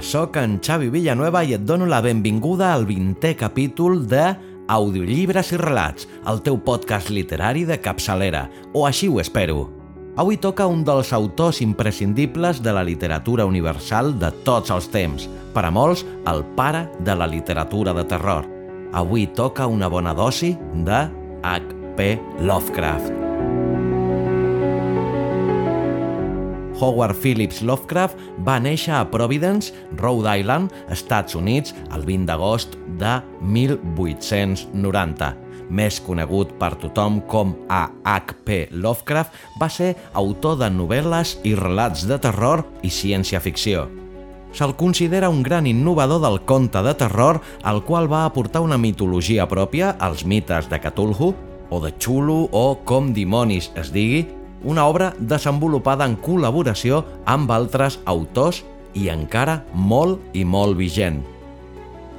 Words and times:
Sóc 0.00 0.36
en 0.36 0.58
Xavi 0.60 0.88
Villanueva 0.90 1.42
i 1.44 1.54
et 1.56 1.64
dono 1.64 1.86
la 1.86 2.02
benvinguda 2.02 2.72
al 2.74 2.86
20è 2.86 3.34
capítol 3.36 4.04
de 4.06 4.34
Audiollibres 4.68 5.52
i 5.54 5.58
relats, 5.60 6.08
el 6.26 6.40
teu 6.42 6.58
podcast 6.58 7.10
literari 7.14 7.64
de 7.68 7.78
capçalera, 7.80 8.46
o 8.74 8.86
així 8.86 9.08
ho 9.08 9.20
espero. 9.22 9.68
Avui 10.16 10.38
toca 10.40 10.66
un 10.66 10.82
dels 10.84 11.12
autors 11.12 11.60
imprescindibles 11.60 12.62
de 12.64 12.72
la 12.72 12.84
literatura 12.84 13.44
universal 13.46 14.14
de 14.18 14.32
tots 14.46 14.72
els 14.72 14.88
temps, 14.88 15.28
per 15.52 15.66
a 15.68 15.70
molts, 15.70 16.06
el 16.26 16.42
pare 16.56 16.86
de 17.04 17.14
la 17.14 17.28
literatura 17.28 17.94
de 17.94 18.06
terror. 18.08 18.48
Avui 18.96 19.26
toca 19.26 19.68
una 19.68 19.92
bona 19.92 20.14
dosi 20.16 20.54
de 20.88 21.04
H.P. 21.42 22.16
Lovecraft. 22.40 23.25
Howard 26.80 27.16
Phillips 27.16 27.62
Lovecraft 27.62 28.20
va 28.44 28.58
néixer 28.60 28.94
a 28.96 29.06
Providence, 29.10 29.72
Rhode 29.96 30.38
Island, 30.40 30.72
Estats 30.92 31.36
Units, 31.38 31.74
el 31.94 32.04
20 32.06 32.28
d'agost 32.28 32.76
de 33.00 33.18
1890. 33.40 35.32
Més 35.66 35.98
conegut 36.04 36.52
per 36.60 36.76
tothom 36.78 37.20
com 37.26 37.56
a 37.72 37.88
H.P. 38.04 38.68
Lovecraft, 38.70 39.32
va 39.58 39.68
ser 39.72 39.94
autor 40.14 40.60
de 40.60 40.70
novel·les 40.70 41.38
i 41.48 41.56
relats 41.58 42.06
de 42.06 42.20
terror 42.22 42.62
i 42.86 42.92
ciència-ficció. 42.92 43.88
Se'l 44.56 44.76
considera 44.78 45.28
un 45.28 45.42
gran 45.44 45.66
innovador 45.66 46.22
del 46.22 46.38
conte 46.48 46.80
de 46.86 46.94
terror, 46.96 47.42
al 47.62 47.82
qual 47.84 48.06
va 48.08 48.24
aportar 48.24 48.62
una 48.64 48.78
mitologia 48.78 49.44
pròpia 49.50 49.96
als 50.00 50.24
mites 50.24 50.70
de 50.70 50.80
Cthulhu, 50.80 51.34
o 51.68 51.80
de 51.82 51.90
Chulu, 51.98 52.46
o 52.52 52.78
com 52.86 53.10
dimonis 53.12 53.72
es 53.74 53.90
digui, 53.92 54.22
una 54.66 54.84
obra 54.90 55.12
desenvolupada 55.18 56.04
en 56.04 56.18
col·laboració 56.18 57.04
amb 57.24 57.50
altres 57.54 58.00
autors 58.04 58.64
i 58.98 59.08
encara 59.12 59.60
molt 59.72 60.34
i 60.34 60.42
molt 60.44 60.76
vigent. 60.76 61.22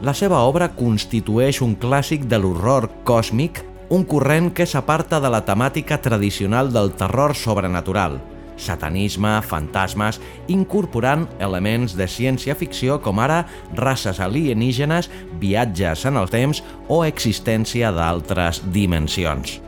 La 0.01 0.13
seva 0.13 0.43
obra 0.45 0.69
constitueix 0.77 1.59
un 1.65 1.75
clàssic 1.75 2.27
de 2.29 2.39
l'horror 2.39 2.87
còsmic, 3.03 3.63
un 3.89 4.03
corrent 4.05 4.51
que 4.53 4.67
s'aparta 4.69 5.19
de 5.19 5.31
la 5.33 5.43
temàtica 5.45 5.97
tradicional 6.03 6.69
del 6.71 6.91
terror 6.99 7.33
sobrenatural, 7.35 8.19
satanisme, 8.57 9.41
fantasmes, 9.41 10.19
incorporant 10.47 11.27
elements 11.39 11.95
de 11.97 12.07
ciència-ficció 12.09 12.99
com 13.01 13.21
ara 13.21 13.43
races 13.77 14.19
alienígenes, 14.19 15.09
viatges 15.41 16.05
en 16.09 16.17
el 16.21 16.29
temps 16.33 16.63
o 16.89 17.03
existència 17.05 17.93
d'altres 17.93 18.63
dimensions. 18.73 19.61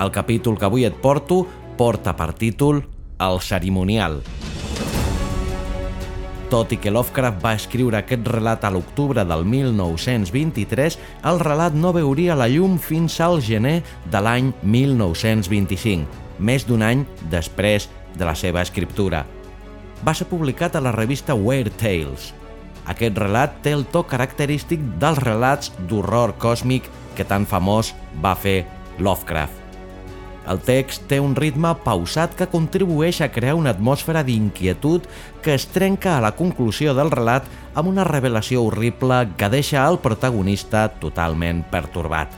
El 0.00 0.12
capítol 0.12 0.56
que 0.56 0.68
avui 0.68 0.86
et 0.88 0.96
porto 1.02 1.42
porta 1.76 2.14
per 2.16 2.32
títol 2.38 2.82
El 3.22 3.40
cerimonial. 3.40 4.20
Tot 6.52 6.72
i 6.74 6.76
que 6.76 6.90
Lovecraft 6.92 7.38
va 7.40 7.54
escriure 7.56 7.96
aquest 7.96 8.26
relat 8.28 8.66
a 8.68 8.70
l'octubre 8.74 9.22
del 9.24 9.46
1923, 9.48 10.98
el 11.30 11.40
relat 11.40 11.72
no 11.72 11.94
veuria 11.96 12.36
la 12.36 12.50
llum 12.52 12.76
fins 12.76 13.16
al 13.24 13.40
gener 13.40 13.78
de 14.12 14.20
l'any 14.20 14.50
1925, 14.60 16.04
més 16.44 16.68
d'un 16.68 16.84
any 16.84 17.06
després 17.32 17.88
de 18.18 18.28
la 18.28 18.36
seva 18.36 18.60
escriptura. 18.60 19.24
Va 20.04 20.12
ser 20.12 20.28
publicat 20.28 20.76
a 20.76 20.84
la 20.84 20.92
revista 20.92 21.32
Weird 21.32 21.72
Tales. 21.80 22.34
Aquest 22.84 23.16
relat 23.16 23.62
té 23.64 23.72
el 23.72 23.86
to 23.88 24.04
característic 24.04 24.84
dels 25.00 25.24
relats 25.24 25.72
d'horror 25.88 26.36
còsmic 26.42 26.90
que 27.16 27.24
tan 27.24 27.48
famós 27.48 27.94
va 28.20 28.36
fer 28.36 28.64
Lovecraft. 28.98 29.61
El 30.50 30.58
text 30.66 31.04
té 31.06 31.20
un 31.22 31.36
ritme 31.38 31.70
pausat 31.84 32.32
que 32.34 32.48
contribueix 32.50 33.20
a 33.22 33.30
crear 33.30 33.54
una 33.54 33.70
atmosfera 33.70 34.24
d'inquietud 34.26 35.06
que 35.42 35.54
es 35.54 35.68
trenca 35.70 36.16
a 36.16 36.22
la 36.24 36.32
conclusió 36.34 36.96
del 36.98 37.12
relat 37.14 37.46
amb 37.78 37.88
una 37.92 38.06
revelació 38.08 38.64
horrible 38.66 39.20
que 39.38 39.50
deixa 39.52 39.84
el 39.86 40.00
protagonista 40.02 40.88
totalment 41.02 41.62
pertorbat. 41.70 42.34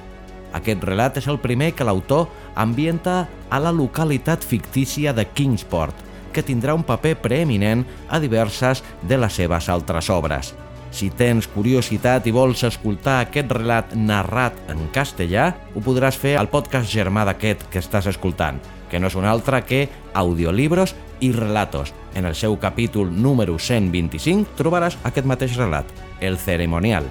Aquest 0.55 0.85
relat 0.87 1.17
és 1.19 1.27
el 1.33 1.41
primer 1.43 1.73
que 1.75 1.87
l'autor 1.87 2.29
ambienta 2.55 3.25
a 3.51 3.59
la 3.59 3.73
localitat 3.73 4.45
fictícia 4.45 5.17
de 5.17 5.25
Kingsport, 5.27 5.97
que 6.35 6.45
tindrà 6.45 6.77
un 6.77 6.85
paper 6.85 7.17
preeminent 7.23 7.87
a 8.09 8.21
diverses 8.21 8.85
de 9.03 9.19
les 9.19 9.41
seves 9.41 9.71
altres 9.73 10.11
obres. 10.11 10.53
Si 10.95 11.09
tens 11.11 11.49
curiositat 11.51 12.29
i 12.31 12.33
vols 12.35 12.61
escoltar 12.63 13.17
aquest 13.25 13.51
relat 13.51 13.97
narrat 13.99 14.55
en 14.71 14.85
castellà, 14.95 15.49
ho 15.75 15.81
podràs 15.83 16.15
fer 16.15 16.37
al 16.39 16.47
podcast 16.53 16.87
germà 16.87 17.25
d'aquest 17.27 17.65
que 17.73 17.81
estàs 17.83 18.07
escoltant, 18.13 18.61
que 18.91 19.01
no 19.03 19.11
és 19.11 19.17
un 19.19 19.27
altre 19.27 19.65
que 19.67 19.89
Audiolibros 20.15 20.95
i 21.19 21.33
Relatos. 21.35 21.91
En 22.15 22.29
el 22.31 22.37
seu 22.39 22.55
capítol 22.63 23.11
número 23.11 23.57
125 23.59 24.55
trobaràs 24.55 24.95
aquest 25.03 25.27
mateix 25.27 25.57
relat, 25.59 25.91
El 26.21 26.39
Ceremonial. 26.39 27.11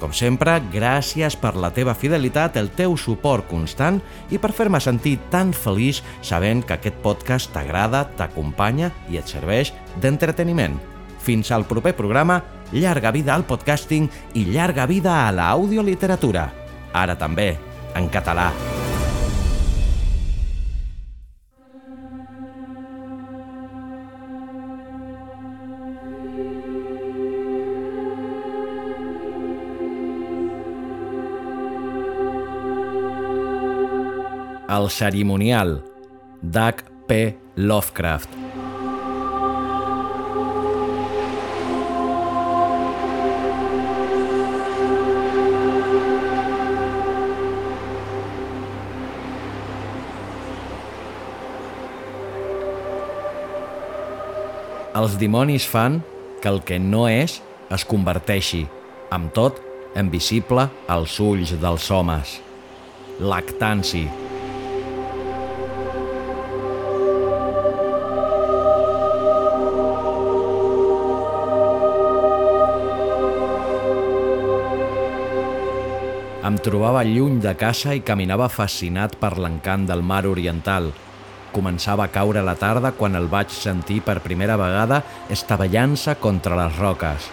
Com 0.00 0.16
sempre, 0.16 0.56
gràcies 0.72 1.36
per 1.36 1.52
la 1.60 1.70
teva 1.76 1.92
fidelitat, 1.94 2.56
el 2.56 2.72
teu 2.72 2.96
suport 2.96 3.44
constant 3.52 4.00
i 4.32 4.40
per 4.40 4.54
fer-me 4.56 4.80
sentir 4.80 5.18
tan 5.30 5.52
feliç 5.52 6.00
sabent 6.24 6.64
que 6.64 6.80
aquest 6.80 6.96
podcast 7.04 7.52
t'agrada, 7.52 8.06
t'acompanya 8.16 8.90
i 9.12 9.20
et 9.20 9.28
serveix 9.28 9.70
d'entreteniment. 10.00 10.80
Fins 11.22 11.52
al 11.54 11.68
proper 11.70 11.92
programa, 11.94 12.40
llarga 12.72 13.12
vida 13.12 13.34
al 13.34 13.44
podcasting 13.44 14.08
i 14.34 14.46
llarga 14.48 14.86
vida 14.86 15.26
a 15.26 15.32
l'audioliteratura. 15.32 16.48
Ara 16.92 17.16
també, 17.16 17.56
en 17.96 18.08
català. 18.08 18.50
El 34.72 34.88
cerimonial 34.88 35.82
d'H.P. 36.40 37.36
Lovecraft 37.56 38.61
Els 54.92 55.14
dimonis 55.16 55.64
fan 55.64 56.02
que 56.42 56.50
el 56.52 56.58
que 56.68 56.76
no 56.76 57.06
és 57.08 57.38
es 57.72 57.84
converteixi, 57.88 58.66
amb 59.08 59.30
tot, 59.32 59.56
en 59.96 60.10
visible 60.12 60.66
als 60.92 61.14
ulls 61.16 61.54
dels 61.62 61.86
homes. 61.88 62.34
Lactanci. 63.16 64.02
Em 76.42 76.58
trobava 76.60 77.00
lluny 77.08 77.40
de 77.40 77.54
casa 77.56 77.96
i 77.96 78.04
caminava 78.04 78.50
fascinat 78.52 79.16
per 79.16 79.38
l'encant 79.40 79.88
del 79.88 80.04
mar 80.04 80.26
oriental, 80.28 80.92
Començava 81.52 82.06
a 82.06 82.12
caure 82.12 82.40
la 82.40 82.54
tarda 82.56 82.94
quan 82.96 83.16
el 83.18 83.28
vaig 83.28 83.52
sentir 83.52 84.00
per 84.04 84.22
primera 84.24 84.56
vegada 84.56 85.02
estavellant-se 85.30 86.16
contra 86.20 86.56
les 86.56 86.78
roques. 86.80 87.28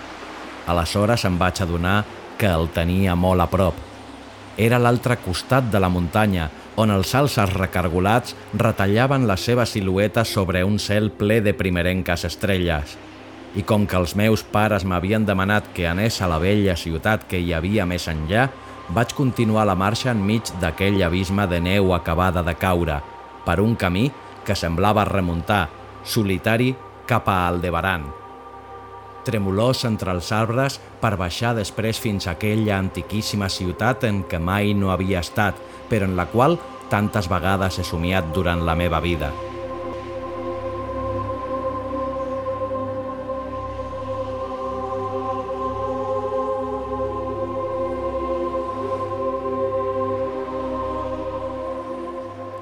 Aleshores 0.68 1.24
em 1.26 1.38
vaig 1.40 1.62
adonar 1.64 2.04
que 2.38 2.50
el 2.52 2.68
tenia 2.76 3.16
molt 3.16 3.42
a 3.42 3.48
prop. 3.52 3.78
Era 4.60 4.80
l'altre 4.80 5.16
costat 5.24 5.70
de 5.72 5.80
la 5.80 5.88
muntanya, 5.90 6.50
on 6.80 6.92
els 6.92 7.14
alces 7.16 7.52
recargolats 7.54 8.36
retallaven 8.54 9.28
la 9.28 9.38
seva 9.40 9.66
silueta 9.66 10.26
sobre 10.26 10.66
un 10.68 10.80
cel 10.80 11.12
ple 11.12 11.40
de 11.44 11.54
primerenques 11.56 12.26
estrelles. 12.28 12.98
I 13.56 13.64
com 13.64 13.88
que 13.88 13.98
els 13.98 14.16
meus 14.20 14.44
pares 14.44 14.84
m'havien 14.86 15.26
demanat 15.26 15.72
que 15.74 15.88
anés 15.88 16.20
a 16.22 16.28
la 16.28 16.40
vella 16.44 16.76
ciutat 16.76 17.24
que 17.28 17.40
hi 17.40 17.54
havia 17.56 17.88
més 17.88 18.08
enllà, 18.12 18.50
vaig 18.90 19.16
continuar 19.16 19.66
la 19.68 19.78
marxa 19.80 20.12
enmig 20.12 20.52
d'aquell 20.60 21.00
abisme 21.08 21.48
de 21.48 21.60
neu 21.64 21.94
acabada 21.96 22.44
de 22.44 22.56
caure, 22.60 23.00
per 23.50 23.58
un 23.66 23.74
camí 23.74 24.06
que 24.46 24.54
semblava 24.54 25.08
remuntar, 25.10 25.66
solitari 26.06 26.70
cap 27.10 27.26
a 27.34 27.48
Aldebaran. 27.50 28.06
Tremolós 29.26 29.82
entre 29.90 30.14
els 30.14 30.30
arbres 30.32 30.78
per 31.02 31.16
baixar 31.18 31.56
després 31.58 31.98
fins 32.00 32.28
a 32.28 32.36
aquella 32.38 32.78
antiquíssima 32.78 33.50
ciutat 33.50 34.06
en 34.06 34.22
què 34.30 34.38
mai 34.38 34.76
no 34.78 34.94
havia 34.94 35.26
estat, 35.26 35.58
però 35.90 36.06
en 36.06 36.14
la 36.18 36.30
qual 36.30 36.60
tantes 36.94 37.30
vegades 37.30 37.82
he 37.82 37.86
somiat 37.86 38.30
durant 38.34 38.62
la 38.66 38.78
meva 38.78 39.02
vida. 39.02 39.34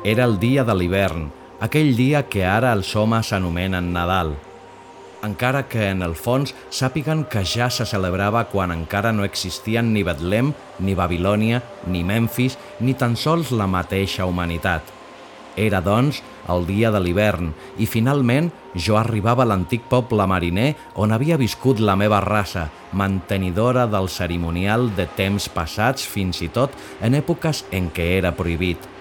Era 0.07 0.23
el 0.23 0.37
dia 0.39 0.63
de 0.63 0.71
l'hivern, 0.71 1.25
aquell 1.59 1.89
dia 1.97 2.21
que 2.31 2.45
ara 2.47 2.69
els 2.71 2.93
homes 2.95 3.33
anomenen 3.35 3.89
Nadal. 3.91 4.29
Encara 5.27 5.65
que 5.67 5.89
en 5.91 6.05
el 6.05 6.15
fons 6.15 6.53
sàpiguen 6.71 7.25
que 7.27 7.43
ja 7.43 7.67
se 7.67 7.83
celebrava 7.83 8.45
quan 8.47 8.71
encara 8.71 9.11
no 9.11 9.27
existien 9.27 9.91
ni 9.91 10.05
Betlem, 10.07 10.53
ni 10.79 10.95
Babilònia, 10.95 11.59
ni 11.91 12.05
Memphis, 12.07 12.55
ni 12.79 12.95
tan 12.95 13.19
sols 13.19 13.51
la 13.51 13.67
mateixa 13.67 14.23
humanitat. 14.31 14.95
Era, 15.59 15.83
doncs, 15.83 16.23
el 16.47 16.63
dia 16.71 16.87
de 16.95 17.03
l'hivern 17.03 17.51
i 17.75 17.91
finalment 17.91 18.53
jo 18.79 18.95
arribava 18.95 19.43
a 19.43 19.51
l'antic 19.51 19.89
poble 19.91 20.23
mariner 20.23 20.69
on 20.95 21.11
havia 21.11 21.35
viscut 21.35 21.83
la 21.83 21.99
meva 21.99 22.23
raça, 22.23 22.69
mantenidora 22.93 23.89
del 23.91 24.07
cerimonial 24.07 24.93
de 24.95 25.11
temps 25.19 25.51
passats 25.51 26.07
fins 26.07 26.39
i 26.39 26.47
tot 26.47 26.71
en 27.01 27.19
èpoques 27.25 27.65
en 27.75 27.91
què 27.91 28.13
era 28.21 28.37
prohibit 28.37 28.93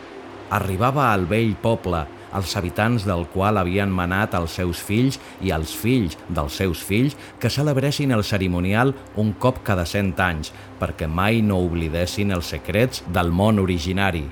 arribava 0.50 1.12
al 1.12 1.26
vell 1.26 1.54
poble, 1.62 2.04
els 2.36 2.56
habitants 2.58 3.06
del 3.08 3.24
qual 3.32 3.56
havien 3.56 3.92
manat 3.92 4.34
els 4.36 4.56
seus 4.58 4.80
fills 4.82 5.18
i 5.40 5.52
els 5.54 5.72
fills 5.74 6.16
dels 6.28 6.58
seus 6.60 6.82
fills 6.84 7.16
que 7.40 7.50
celebressin 7.50 8.12
el 8.12 8.24
cerimonial 8.24 8.92
un 9.16 9.32
cop 9.40 9.62
cada 9.64 9.86
cent 9.86 10.12
anys, 10.20 10.52
perquè 10.80 11.08
mai 11.08 11.40
no 11.42 11.60
oblidessin 11.64 12.34
els 12.36 12.52
secrets 12.52 13.04
del 13.08 13.32
món 13.32 13.62
originari. 13.62 14.26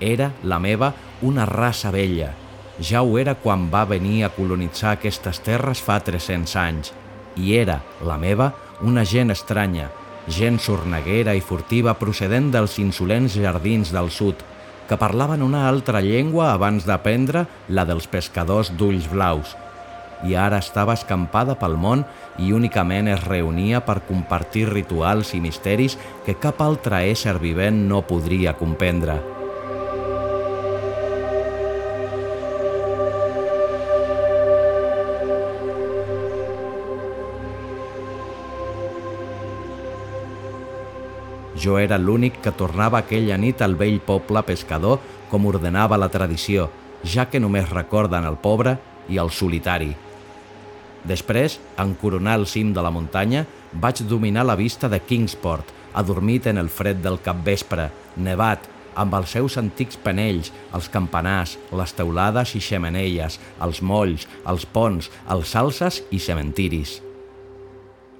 Era, 0.00 0.32
la 0.42 0.58
meva, 0.58 0.92
una 1.22 1.46
raça 1.46 1.92
vella. 1.94 2.32
Ja 2.82 3.02
ho 3.02 3.18
era 3.18 3.36
quan 3.38 3.68
va 3.70 3.84
venir 3.86 4.24
a 4.24 4.32
colonitzar 4.34 4.96
aquestes 4.96 5.40
terres 5.46 5.80
fa 5.80 6.00
300 6.02 6.56
anys. 6.58 6.92
I 7.36 7.54
era, 7.56 7.80
la 8.04 8.18
meva, 8.18 8.50
una 8.82 9.04
gent 9.06 9.30
estranya, 9.30 9.88
gent 10.26 10.58
sorneguera 10.60 11.34
i 11.34 11.40
furtiva 11.40 11.94
procedent 11.98 12.50
dels 12.52 12.78
insolents 12.82 13.38
jardins 13.38 13.92
del 13.94 14.10
sud, 14.10 14.42
que 14.92 14.98
parlaven 15.00 15.40
una 15.40 15.70
altra 15.70 16.02
llengua 16.04 16.50
abans 16.52 16.84
d'aprendre 16.84 17.46
la 17.72 17.86
dels 17.88 18.04
pescadors 18.12 18.68
d'ulls 18.76 19.06
blaus. 19.08 19.54
I 20.28 20.36
ara 20.36 20.58
estava 20.60 20.92
escampada 20.92 21.56
pel 21.56 21.78
món 21.80 22.04
i 22.36 22.52
únicament 22.52 23.08
es 23.08 23.24
reunia 23.24 23.80
per 23.88 24.02
compartir 24.04 24.68
rituals 24.68 25.32
i 25.32 25.40
misteris 25.40 25.96
que 26.26 26.36
cap 26.36 26.60
altre 26.60 27.06
ésser 27.08 27.38
vivent 27.40 27.86
no 27.88 28.04
podria 28.04 28.52
comprendre. 28.60 29.16
Jo 41.62 41.76
era 41.78 41.98
l'únic 41.98 42.40
que 42.42 42.50
tornava 42.58 42.98
aquella 42.98 43.36
nit 43.38 43.60
al 43.62 43.76
vell 43.78 44.00
poble 44.02 44.42
pescador 44.46 44.98
com 45.30 45.46
ordenava 45.46 45.98
la 46.00 46.08
tradició, 46.10 46.68
ja 47.04 47.28
que 47.30 47.40
només 47.40 47.70
recorden 47.70 48.26
el 48.26 48.38
pobre 48.42 48.76
i 49.08 49.20
el 49.22 49.30
solitari. 49.30 49.92
Després, 51.06 51.58
en 51.82 51.94
coronar 51.98 52.38
el 52.40 52.46
cim 52.46 52.72
de 52.74 52.82
la 52.82 52.90
muntanya, 52.94 53.44
vaig 53.72 54.02
dominar 54.08 54.44
la 54.46 54.58
vista 54.58 54.88
de 54.88 55.00
Kingsport, 55.00 55.70
adormit 55.94 56.46
en 56.46 56.58
el 56.58 56.70
fred 56.70 57.02
del 57.02 57.20
capvespre, 57.22 57.90
nevat, 58.16 58.68
amb 58.94 59.14
els 59.18 59.32
seus 59.38 59.56
antics 59.58 59.96
panells, 60.02 60.52
els 60.74 60.90
campanars, 60.92 61.56
les 61.72 61.94
teulades 61.96 62.56
i 62.58 62.60
xemeneies, 62.60 63.38
els 63.62 63.80
molls, 63.82 64.28
els 64.46 64.66
ponts, 64.66 65.10
els 65.30 65.56
salses 65.56 66.02
i 66.10 66.20
cementiris 66.20 67.00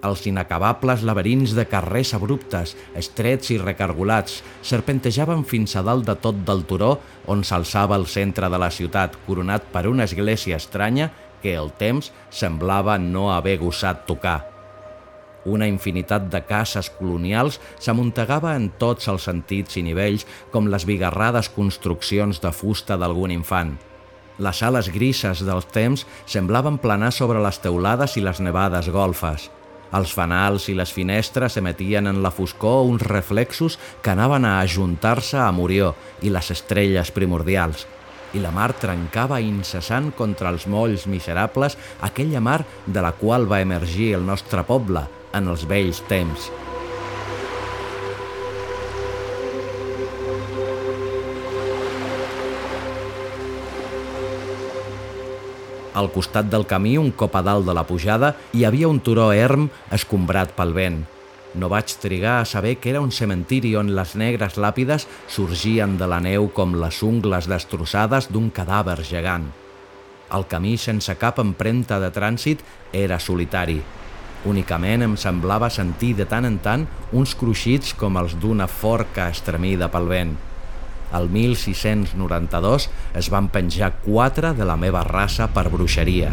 els 0.02 0.26
inacabables 0.26 1.04
laberints 1.06 1.54
de 1.56 1.64
carrers 1.70 2.12
abruptes, 2.18 2.74
estrets 2.98 3.52
i 3.54 3.58
recargolats, 3.62 4.40
serpentejaven 4.66 5.44
fins 5.48 5.76
a 5.76 5.82
dalt 5.86 6.08
de 6.08 6.16
tot 6.18 6.40
del 6.46 6.64
turó 6.66 6.96
on 7.30 7.44
s'alçava 7.46 7.98
el 7.98 8.08
centre 8.10 8.50
de 8.50 8.58
la 8.58 8.70
ciutat, 8.70 9.14
coronat 9.26 9.68
per 9.72 9.86
una 9.90 10.08
església 10.08 10.58
estranya 10.58 11.12
que 11.42 11.54
el 11.58 11.72
temps 11.78 12.12
semblava 12.30 12.98
no 12.98 13.30
haver 13.34 13.58
gosat 13.62 14.06
tocar. 14.06 14.40
Una 15.44 15.66
infinitat 15.66 16.28
de 16.30 16.38
cases 16.46 16.90
colonials 16.94 17.58
s'amuntegava 17.82 18.54
en 18.54 18.68
tots 18.78 19.08
els 19.10 19.24
sentits 19.26 19.78
i 19.78 19.82
nivells 19.82 20.26
com 20.52 20.70
les 20.70 20.86
bigarrades 20.86 21.50
construccions 21.50 22.38
de 22.42 22.52
fusta 22.54 22.98
d'algun 22.98 23.34
infant. 23.34 23.74
Les 24.38 24.62
ales 24.62 24.88
grises 24.94 25.42
dels 25.44 25.66
temps 25.74 26.06
semblaven 26.26 26.78
planar 26.82 27.10
sobre 27.12 27.42
les 27.42 27.58
teulades 27.62 28.16
i 28.16 28.22
les 28.22 28.40
nevades 28.40 28.88
golfes. 28.94 29.50
Els 29.92 30.12
fanals 30.16 30.70
i 30.72 30.74
les 30.76 30.92
finestres 30.94 31.58
emetien 31.60 32.08
en 32.08 32.22
la 32.24 32.32
foscor 32.32 32.86
uns 32.88 33.04
reflexos 33.04 33.78
que 34.00 34.14
anaven 34.14 34.46
a 34.48 34.58
ajuntar-se 34.60 35.36
a 35.36 35.50
Murió 35.52 35.92
i 36.22 36.32
les 36.32 36.50
estrelles 36.54 37.12
primordials. 37.12 37.86
I 38.32 38.40
la 38.40 38.50
mar 38.50 38.70
trencava 38.72 39.42
incessant 39.44 40.10
contra 40.16 40.48
els 40.48 40.64
molls 40.64 41.04
miserables 41.04 41.76
aquella 42.00 42.40
mar 42.40 42.62
de 42.86 43.04
la 43.04 43.12
qual 43.12 43.44
va 43.50 43.60
emergir 43.60 44.14
el 44.16 44.24
nostre 44.24 44.64
poble 44.64 45.04
en 45.36 45.52
els 45.52 45.68
vells 45.68 46.00
temps. 46.08 46.48
Al 55.94 56.08
costat 56.12 56.48
del 56.48 56.64
camí, 56.64 56.96
un 56.96 57.10
cop 57.12 57.34
a 57.36 57.42
dalt 57.44 57.66
de 57.68 57.74
la 57.76 57.84
pujada, 57.84 58.32
hi 58.56 58.64
havia 58.64 58.88
un 58.88 59.00
turó 59.04 59.28
erm 59.36 59.68
escombrat 59.92 60.54
pel 60.56 60.72
vent. 60.72 61.02
No 61.54 61.68
vaig 61.68 61.92
trigar 62.00 62.38
a 62.40 62.46
saber 62.48 62.78
que 62.80 62.88
era 62.94 63.02
un 63.04 63.10
cementiri 63.12 63.74
on 63.76 63.90
les 63.92 64.14
negres 64.16 64.56
làpides 64.56 65.04
sorgien 65.28 65.98
de 66.00 66.08
la 66.08 66.20
neu 66.24 66.48
com 66.56 66.78
les 66.80 67.02
ungles 67.04 67.48
destrossades 67.48 68.30
d'un 68.32 68.48
cadàver 68.48 69.02
gegant. 69.04 69.50
El 70.32 70.46
camí 70.48 70.78
sense 70.80 71.12
cap 71.20 71.42
empremta 71.42 71.98
de 72.00 72.08
trànsit 72.08 72.62
era 72.96 73.20
solitari. 73.20 73.82
Únicament 74.48 75.04
em 75.04 75.18
semblava 75.20 75.68
sentir 75.70 76.14
de 76.16 76.24
tant 76.26 76.48
en 76.48 76.56
tant 76.64 76.86
uns 77.12 77.36
cruixits 77.36 77.92
com 78.00 78.16
els 78.16 78.32
d'una 78.40 78.66
forca 78.66 79.28
estremida 79.28 79.92
pel 79.92 80.08
vent. 80.08 80.32
El 81.12 81.28
1692 81.28 82.88
es 83.20 83.28
van 83.32 83.50
penjar 83.52 83.92
quatre 84.04 84.54
de 84.56 84.64
la 84.68 84.78
meva 84.80 85.04
raça 85.04 85.50
per 85.52 85.68
bruixeria. 85.68 86.32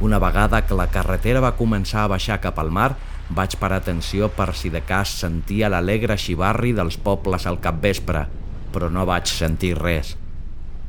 Una 0.00 0.18
vegada 0.18 0.62
que 0.66 0.76
la 0.76 0.88
carretera 0.88 1.40
va 1.44 1.56
començar 1.56 2.04
a 2.04 2.10
baixar 2.12 2.40
cap 2.40 2.58
al 2.60 2.70
mar, 2.72 2.94
vaig 3.30 3.56
parar 3.60 3.82
atenció 3.82 4.30
per 4.32 4.54
si 4.56 4.72
de 4.72 4.80
cas 4.82 5.12
sentia 5.22 5.68
l'alegre 5.68 6.16
xivarri 6.18 6.72
dels 6.76 6.96
pobles 6.96 7.44
al 7.46 7.60
capvespre, 7.60 8.24
però 8.72 8.88
no 8.90 9.04
vaig 9.06 9.28
sentir 9.28 9.74
res. 9.78 10.16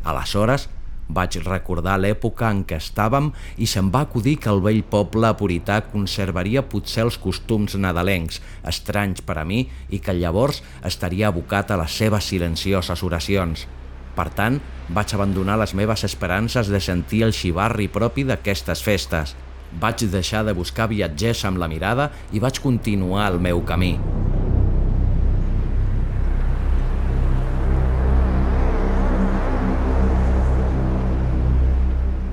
Aleshores, 0.07 0.69
vaig 1.15 1.37
recordar 1.45 1.97
l'època 1.99 2.49
en 2.51 2.63
què 2.67 2.79
estàvem 2.81 3.31
i 3.57 3.67
se'm 3.67 3.91
va 3.93 4.05
acudir 4.07 4.37
que 4.41 4.49
el 4.51 4.63
vell 4.65 4.81
poble 4.83 5.31
purità 5.39 5.81
conservaria 5.91 6.63
potser 6.73 7.05
els 7.07 7.19
costums 7.21 7.75
nadalencs, 7.75 8.41
estranys 8.67 9.21
per 9.25 9.37
a 9.41 9.45
mi, 9.45 9.65
i 9.89 9.99
que 9.99 10.15
llavors 10.17 10.61
estaria 10.87 11.29
abocat 11.29 11.71
a 11.71 11.79
les 11.81 11.99
seves 12.03 12.31
silencioses 12.31 13.03
oracions. 13.03 13.67
Per 14.15 14.27
tant, 14.35 14.59
vaig 14.91 15.13
abandonar 15.15 15.57
les 15.61 15.75
meves 15.77 16.03
esperances 16.07 16.67
de 16.71 16.81
sentir 16.83 17.23
el 17.27 17.35
xivarri 17.35 17.87
propi 17.87 18.27
d'aquestes 18.27 18.83
festes. 18.83 19.35
Vaig 19.79 20.03
deixar 20.11 20.43
de 20.43 20.55
buscar 20.57 20.89
viatgers 20.91 21.45
amb 21.47 21.61
la 21.61 21.71
mirada 21.71 22.11
i 22.35 22.43
vaig 22.43 22.59
continuar 22.59 23.29
el 23.31 23.39
meu 23.39 23.63
camí. 23.63 23.95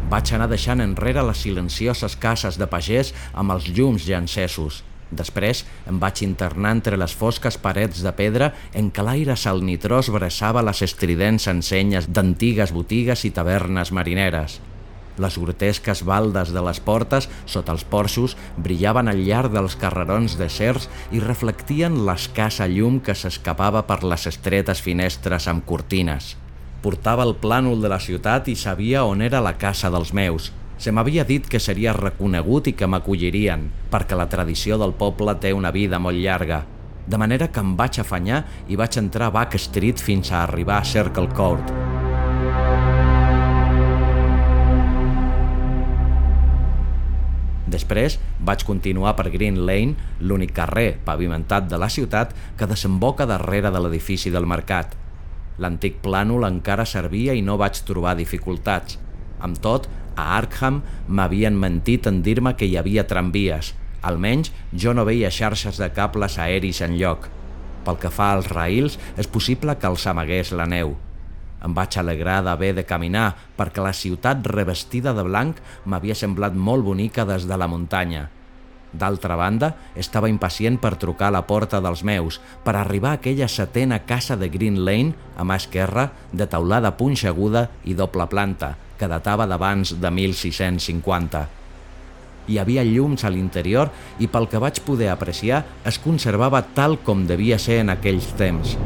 Vaig 0.09 0.31
anar 0.33 0.47
deixant 0.49 0.81
enrere 0.81 1.21
les 1.21 1.41
silencioses 1.45 2.15
cases 2.17 2.57
de 2.57 2.65
pagès 2.71 3.11
amb 3.37 3.53
els 3.53 3.67
llums 3.77 4.07
ja 4.09 4.17
encesos. 4.23 4.79
Després 5.11 5.67
em 5.89 5.99
vaig 6.01 6.23
internar 6.25 6.71
entre 6.77 6.97
les 7.01 7.13
fosques 7.13 7.59
parets 7.61 8.01
de 8.05 8.13
pedra 8.17 8.49
en 8.73 8.89
què 8.89 9.05
l'aire 9.05 9.37
salnitrós 9.37 10.09
bressava 10.15 10.65
les 10.65 10.81
estridents 10.89 11.51
ensenyes 11.53 12.09
d'antigues 12.09 12.73
botigues 12.73 13.27
i 13.29 13.33
tavernes 13.37 13.93
marineres. 13.93 14.59
Les 15.21 15.37
grotesques 15.37 16.05
baldes 16.09 16.55
de 16.57 16.65
les 16.65 16.81
portes, 16.81 17.29
sota 17.45 17.77
els 17.77 17.85
porxos, 17.85 18.37
brillaven 18.57 19.13
al 19.13 19.21
llarg 19.29 19.53
dels 19.53 19.77
carrerons 19.77 20.41
de 20.41 20.49
cers 20.49 20.89
i 21.13 21.21
reflectien 21.21 22.05
l'escassa 22.09 22.69
llum 22.71 23.03
que 23.05 23.19
s'escapava 23.19 23.85
per 23.85 24.05
les 24.09 24.29
estretes 24.31 24.81
finestres 24.81 25.53
amb 25.53 25.69
cortines. 25.69 26.37
Portava 26.89 27.21
el 27.29 27.35
plànol 27.37 27.83
de 27.85 27.89
la 27.93 27.99
ciutat 28.01 28.47
i 28.49 28.55
sabia 28.57 29.03
on 29.05 29.21
era 29.21 29.43
la 29.45 29.51
casa 29.61 29.91
dels 29.93 30.15
meus. 30.17 30.47
Se 30.81 30.89
m'havia 30.89 31.21
dit 31.29 31.45
que 31.45 31.59
seria 31.61 31.93
reconegut 31.93 32.71
i 32.71 32.73
que 32.73 32.87
m'acollirien, 32.89 33.67
perquè 33.93 34.17
la 34.17 34.25
tradició 34.33 34.79
del 34.81 34.95
poble 34.97 35.35
té 35.37 35.51
una 35.53 35.69
vida 35.69 35.99
molt 36.01 36.17
llarga. 36.17 36.63
De 37.05 37.19
manera 37.21 37.51
que 37.53 37.61
em 37.61 37.75
vaig 37.77 37.99
afanyar 38.01 38.39
i 38.73 38.79
vaig 38.81 38.97
entrar 38.97 39.29
a 39.29 39.35
Back 39.35 39.59
Street 39.61 40.01
fins 40.01 40.33
a 40.33 40.41
arribar 40.47 40.79
a 40.79 40.87
Circle 40.89 41.29
Court. 41.37 41.69
Després 47.69 48.17
vaig 48.41 48.65
continuar 48.65 49.13
per 49.19 49.29
Green 49.37 49.61
Lane, 49.69 50.09
l'únic 50.25 50.57
carrer 50.57 50.95
pavimentat 51.05 51.69
de 51.69 51.77
la 51.77 51.91
ciutat 51.93 52.33
que 52.57 52.71
desemboca 52.73 53.29
darrere 53.29 53.75
de 53.77 53.85
l'edifici 53.85 54.33
del 54.33 54.49
mercat. 54.49 54.97
L'antic 55.59 55.99
plànol 56.05 56.47
encara 56.47 56.87
servia 56.87 57.35
i 57.35 57.43
no 57.43 57.59
vaig 57.59 57.81
trobar 57.87 58.15
dificultats. 58.19 58.99
Amb 59.43 59.59
tot, 59.63 59.89
a 60.19 60.37
Arkham 60.37 60.81
m'havien 61.09 61.59
mentit 61.59 62.07
en 62.11 62.23
dir-me 62.27 62.55
que 62.59 62.67
hi 62.67 62.79
havia 62.79 63.07
tramvies. 63.11 63.75
Almenys 64.03 64.53
jo 64.73 64.95
no 64.95 65.05
veia 65.07 65.31
xarxes 65.35 65.79
de 65.83 65.91
cables 65.95 66.39
aeris 66.39 66.81
en 66.87 66.97
lloc. 66.99 67.29
Pel 67.85 67.99
que 67.99 68.11
fa 68.15 68.33
als 68.35 68.51
raïls, 68.53 68.99
és 69.19 69.27
possible 69.27 69.75
que 69.79 69.91
els 69.91 70.07
amagués 70.07 70.55
la 70.55 70.67
neu. 70.71 70.97
Em 71.65 71.75
vaig 71.75 71.97
alegrar 71.99 72.41
d'haver 72.47 72.73
de 72.77 72.87
caminar 72.87 73.33
perquè 73.59 73.83
la 73.83 73.95
ciutat 73.95 74.47
revestida 74.47 75.15
de 75.15 75.27
blanc 75.27 75.59
m'havia 75.85 76.15
semblat 76.15 76.55
molt 76.55 76.87
bonica 76.87 77.27
des 77.27 77.49
de 77.51 77.59
la 77.59 77.67
muntanya. 77.67 78.29
D'altra 78.93 79.37
banda, 79.37 79.75
estava 79.97 80.31
impacient 80.33 80.79
per 80.81 80.97
trucar 80.97 81.29
a 81.29 81.37
la 81.37 81.45
porta 81.47 81.81
dels 81.85 82.03
meus, 82.07 82.41
per 82.65 82.75
arribar 82.77 83.13
a 83.13 83.21
aquella 83.21 83.49
setena 83.49 84.01
casa 84.09 84.37
de 84.37 84.49
Green 84.49 84.81
Lane, 84.85 85.13
a 85.37 85.45
mà 85.45 85.59
esquerra, 85.61 86.09
de 86.33 86.49
taulada 86.49 86.95
punxeguda 86.97 87.69
i 87.85 87.95
doble 87.95 88.27
planta, 88.33 88.77
que 88.99 89.09
datava 89.11 89.47
d'abans 89.47 89.99
de 90.01 90.11
1650. 90.11 91.47
Hi 92.49 92.57
havia 92.57 92.85
llums 92.87 93.27
a 93.29 93.31
l'interior 93.31 93.93
i 94.19 94.27
pel 94.27 94.49
que 94.49 94.61
vaig 94.63 94.81
poder 94.87 95.13
apreciar 95.13 95.65
es 95.85 96.01
conservava 96.01 96.65
tal 96.75 96.97
com 97.05 97.27
devia 97.29 97.61
ser 97.61 97.83
en 97.85 97.93
aquells 97.93 98.33
temps. 98.41 98.79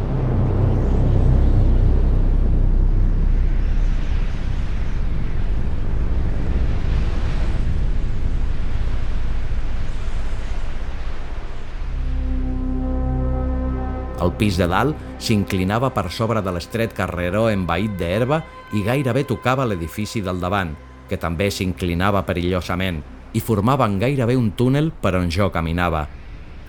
El 14.22 14.30
pis 14.38 14.58
de 14.60 14.68
dalt 14.70 14.98
s'inclinava 15.18 15.90
per 15.96 16.06
sobre 16.14 16.42
de 16.46 16.52
l'estret 16.54 16.92
carreró 16.94 17.48
envaït 17.50 17.96
d'herba 17.98 18.42
i 18.76 18.84
gairebé 18.86 19.24
tocava 19.26 19.66
l'edifici 19.66 20.22
del 20.22 20.38
davant, 20.42 20.76
que 21.08 21.18
també 21.18 21.48
s'inclinava 21.50 22.22
perillosament, 22.28 23.00
i 23.32 23.40
formaven 23.40 23.98
gairebé 23.98 24.36
un 24.38 24.52
túnel 24.54 24.92
per 25.02 25.16
on 25.18 25.30
jo 25.32 25.50
caminava. 25.50 26.06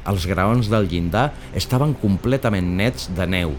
Els 0.10 0.26
graons 0.28 0.68
del 0.72 0.90
llindar 0.90 1.30
estaven 1.54 1.94
completament 2.02 2.74
nets 2.80 3.12
de 3.16 3.28
neu. 3.30 3.54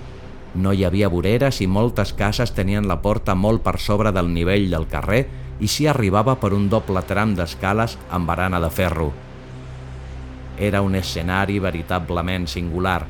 No 0.54 0.72
hi 0.72 0.84
havia 0.86 1.10
voreres 1.10 1.60
i 1.62 1.70
moltes 1.70 2.12
cases 2.18 2.52
tenien 2.54 2.88
la 2.90 3.00
porta 3.02 3.34
molt 3.34 3.62
per 3.62 3.78
sobre 3.80 4.12
del 4.12 4.30
nivell 4.32 4.68
del 4.70 4.86
carrer 4.90 5.24
i 5.60 5.70
s'hi 5.70 5.86
arribava 5.90 6.34
per 6.42 6.52
un 6.54 6.68
doble 6.68 7.02
tram 7.06 7.34
d'escales 7.38 7.96
amb 8.10 8.26
barana 8.26 8.60
de 8.60 8.70
ferro. 8.70 9.12
Era 10.58 10.82
un 10.82 10.94
escenari 10.94 11.58
veritablement 11.58 12.46
singular, 12.50 13.02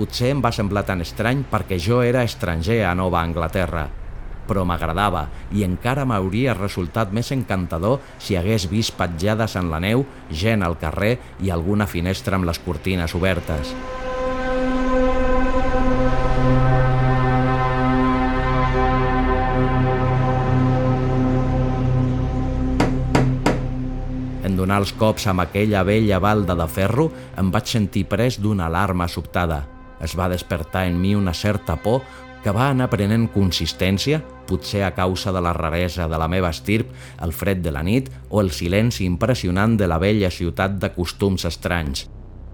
Potser 0.00 0.30
em 0.32 0.38
va 0.40 0.48
semblar 0.48 0.80
tan 0.88 1.02
estrany 1.04 1.42
perquè 1.44 1.76
jo 1.76 1.98
era 2.00 2.22
estranger 2.24 2.78
a 2.88 2.94
Nova 2.96 3.18
Anglaterra, 3.20 3.82
però 4.48 4.62
m'agradava 4.64 5.26
i 5.52 5.60
encara 5.66 6.06
m'hauria 6.08 6.54
resultat 6.56 7.10
més 7.12 7.28
encantador 7.34 7.98
si 8.16 8.38
hagués 8.40 8.64
vist 8.70 8.94
petjades 8.96 9.58
en 9.60 9.68
la 9.68 9.76
neu, 9.84 10.06
gent 10.32 10.64
al 10.64 10.78
carrer 10.80 11.18
i 11.44 11.52
alguna 11.52 11.84
finestra 11.84 12.38
amb 12.38 12.48
les 12.48 12.60
cortines 12.64 13.12
obertes. 13.12 13.74
En 24.48 24.56
donar 24.56 24.80
els 24.80 24.94
cops 24.96 25.28
amb 25.28 25.44
aquella 25.44 25.84
vella 25.84 26.22
balda 26.24 26.56
de 26.56 26.68
ferro, 26.72 27.10
em 27.36 27.52
vaig 27.52 27.68
sentir 27.68 28.06
pres 28.08 28.40
d'una 28.40 28.70
alarma 28.72 29.04
sobtada 29.06 29.60
es 30.00 30.16
va 30.18 30.28
despertar 30.28 30.86
en 30.86 31.00
mi 31.00 31.14
una 31.14 31.34
certa 31.34 31.76
por 31.76 32.02
que 32.42 32.52
va 32.56 32.70
anar 32.72 32.88
prenent 32.88 33.26
consistència, 33.34 34.22
potser 34.48 34.82
a 34.86 34.94
causa 34.96 35.32
de 35.32 35.42
la 35.44 35.52
raresa 35.52 36.08
de 36.08 36.18
la 36.18 36.28
meva 36.28 36.50
estirp, 36.50 36.88
el 37.22 37.34
fred 37.36 37.60
de 37.60 37.72
la 37.74 37.82
nit 37.84 38.08
o 38.30 38.40
el 38.40 38.50
silenci 38.50 39.04
impressionant 39.04 39.76
de 39.76 39.88
la 39.90 40.00
vella 40.00 40.30
ciutat 40.32 40.78
de 40.80 40.90
costums 40.94 41.44
estranys. 41.44 42.06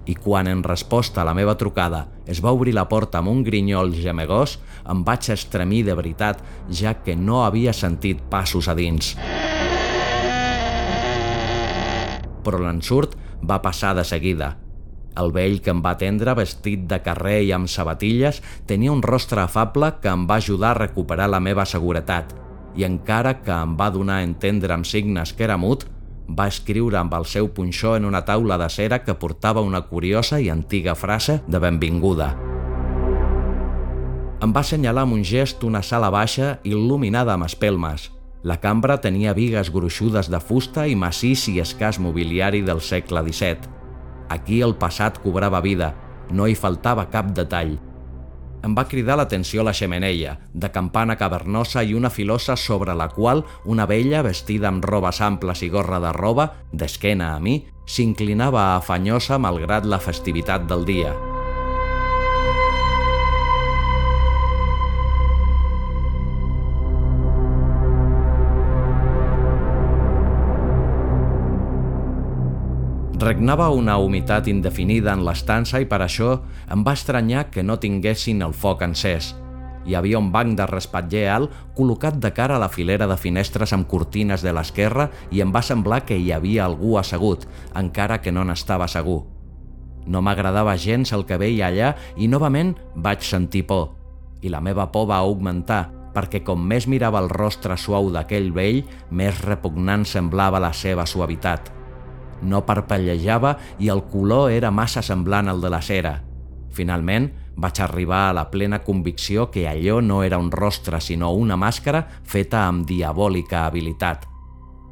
I 0.07 0.15
quan, 0.15 0.47
en 0.47 0.63
resposta 0.63 1.23
a 1.23 1.27
la 1.27 1.35
meva 1.35 1.57
trucada, 1.59 2.05
es 2.27 2.43
va 2.43 2.53
obrir 2.55 2.75
la 2.75 2.87
porta 2.91 3.19
amb 3.19 3.31
un 3.31 3.43
grinyol 3.47 3.95
gemegós, 3.95 4.59
em 4.87 5.03
vaig 5.07 5.31
estremir 5.35 5.83
de 5.87 5.97
veritat, 5.99 6.43
ja 6.71 6.95
que 7.03 7.17
no 7.17 7.43
havia 7.45 7.75
sentit 7.75 8.23
passos 8.31 8.69
a 8.69 8.75
dins. 8.79 9.15
Però 12.47 12.63
l'ensurt 12.63 13.19
va 13.43 13.59
passar 13.63 13.97
de 13.99 14.07
seguida, 14.07 14.55
el 15.17 15.33
vell 15.33 15.61
que 15.65 15.73
em 15.73 15.83
va 15.85 15.95
atendre, 15.97 16.37
vestit 16.39 16.87
de 16.91 17.01
carrer 17.05 17.43
i 17.47 17.53
amb 17.57 17.71
sabatilles, 17.71 18.43
tenia 18.67 18.93
un 18.93 19.03
rostre 19.03 19.43
afable 19.43 19.95
que 20.03 20.13
em 20.13 20.27
va 20.29 20.41
ajudar 20.43 20.75
a 20.75 20.81
recuperar 20.85 21.29
la 21.33 21.41
meva 21.41 21.67
seguretat, 21.67 22.35
i 22.77 22.85
encara 22.85 23.41
que 23.43 23.53
em 23.53 23.77
va 23.77 23.91
donar 23.91 24.21
a 24.21 24.27
entendre 24.27 24.75
amb 24.75 24.87
signes 24.87 25.33
que 25.33 25.47
era 25.49 25.57
mut, 25.57 25.87
va 26.29 26.49
escriure 26.51 26.99
amb 26.99 27.15
el 27.15 27.25
seu 27.25 27.49
punxó 27.55 27.95
en 27.97 28.05
una 28.05 28.25
taula 28.27 28.59
de 28.59 28.69
cera 28.69 29.03
que 29.05 29.15
portava 29.15 29.63
una 29.63 29.83
curiosa 29.87 30.41
i 30.41 30.51
antiga 30.51 30.95
frase 30.95 31.41
de 31.47 31.61
benvinguda. 31.63 32.35
Em 34.43 34.53
va 34.53 34.61
assenyalar 34.61 35.07
amb 35.07 35.17
un 35.17 35.25
gest 35.25 35.65
una 35.65 35.81
sala 35.83 36.11
baixa 36.13 36.59
il·luminada 36.65 37.33
amb 37.35 37.47
espelmes. 37.47 38.11
La 38.47 38.59
cambra 38.61 38.99
tenia 39.01 39.33
vigues 39.35 39.73
gruixudes 39.73 40.29
de 40.31 40.41
fusta 40.45 40.85
i 40.87 40.95
massís 40.95 41.47
i 41.49 41.57
escàs 41.63 41.99
mobiliari 41.99 42.61
del 42.67 42.83
segle 42.85 43.25
XVII. 43.25 43.86
Aquí 44.29 44.63
el 44.63 44.75
passat 44.75 45.21
cobrava 45.23 45.61
vida, 45.61 45.93
no 46.31 46.47
hi 46.47 46.57
faltava 46.59 47.07
cap 47.13 47.31
detall. 47.35 47.77
Em 48.67 48.75
va 48.75 48.87
cridar 48.91 49.15
l'atenció 49.21 49.63
la 49.63 49.75
xemeneia, 49.77 50.39
de 50.53 50.71
campana 50.75 51.15
cavernosa 51.21 51.85
i 51.87 51.95
una 51.95 52.11
filosa 52.11 52.57
sobre 52.57 52.97
la 52.99 53.09
qual 53.13 53.45
una 53.65 53.87
vella 53.87 54.25
vestida 54.27 54.67
amb 54.73 54.85
robes 54.85 55.21
amples 55.21 55.63
i 55.63 55.71
gorra 55.71 56.01
de 56.03 56.13
roba, 56.17 56.51
d'esquena 56.73 57.35
a 57.37 57.39
mi, 57.39 57.61
s'inclinava 57.87 58.75
afanyosa 58.75 59.39
malgrat 59.39 59.87
la 59.87 60.03
festivitat 60.03 60.67
del 60.67 60.85
dia. 60.89 61.15
Regnava 73.17 73.71
una 73.73 73.95
humitat 73.97 74.45
indefinida 74.51 75.15
en 75.17 75.23
l'estança 75.25 75.79
i 75.81 75.87
per 75.89 76.03
això 76.05 76.35
em 76.75 76.83
va 76.85 76.93
estranyar 76.93 77.47
que 77.49 77.63
no 77.65 77.79
tinguessin 77.81 78.43
el 78.45 78.53
foc 78.53 78.83
encès. 78.85 79.31
Hi 79.89 79.95
havia 79.97 80.19
un 80.21 80.29
banc 80.35 80.53
de 80.59 80.67
respatller 80.69 81.23
alt 81.33 81.55
col·locat 81.79 82.19
de 82.21 82.29
cara 82.37 82.59
a 82.59 82.61
la 82.61 82.69
filera 82.69 83.07
de 83.09 83.17
finestres 83.17 83.73
amb 83.73 83.89
cortines 83.89 84.45
de 84.45 84.53
l'esquerra 84.53 85.07
i 85.33 85.41
em 85.41 85.55
va 85.55 85.63
semblar 85.65 86.03
que 86.05 86.19
hi 86.21 86.29
havia 86.35 86.67
algú 86.67 86.99
assegut, 87.01 87.47
encara 87.73 88.19
que 88.21 88.35
no 88.35 88.45
n'estava 88.45 88.85
segur. 88.85 89.23
No 90.05 90.21
m'agradava 90.21 90.77
gens 90.77 91.15
el 91.17 91.25
que 91.25 91.39
veia 91.41 91.71
allà 91.71 91.95
i 92.21 92.29
novament 92.29 92.75
vaig 92.95 93.25
sentir 93.25 93.65
por. 93.71 93.95
I 94.43 94.53
la 94.53 94.61
meva 94.61 94.91
por 94.93 95.09
va 95.09 95.23
augmentar, 95.25 95.87
perquè 96.13 96.43
com 96.45 96.61
més 96.61 96.85
mirava 96.85 97.25
el 97.25 97.33
rostre 97.33 97.81
suau 97.81 98.13
d'aquell 98.13 98.53
vell, 98.53 98.85
més 99.09 99.41
repugnant 99.41 100.05
semblava 100.05 100.61
la 100.61 100.75
seva 100.77 101.09
suavitat. 101.09 101.76
No 102.43 102.65
parpellejava 102.67 103.57
i 103.79 103.91
el 103.93 104.05
color 104.11 104.51
era 104.53 104.71
massa 104.71 105.03
semblant 105.03 105.49
al 105.49 105.61
de 105.61 105.73
la 105.73 105.83
cera. 105.83 106.15
Finalment, 106.77 107.31
vaig 107.57 107.81
arribar 107.81 108.29
a 108.29 108.37
la 108.37 108.51
plena 108.51 108.83
convicció 108.85 109.51
que 109.51 109.67
allò 109.69 110.03
no 110.03 110.23
era 110.23 110.39
un 110.39 110.51
rostre 110.53 111.01
sinó 111.01 111.33
una 111.33 111.57
màscara 111.57 112.07
feta 112.25 112.67
amb 112.69 112.85
diabòlica 112.87 113.65
habilitat. 113.67 114.27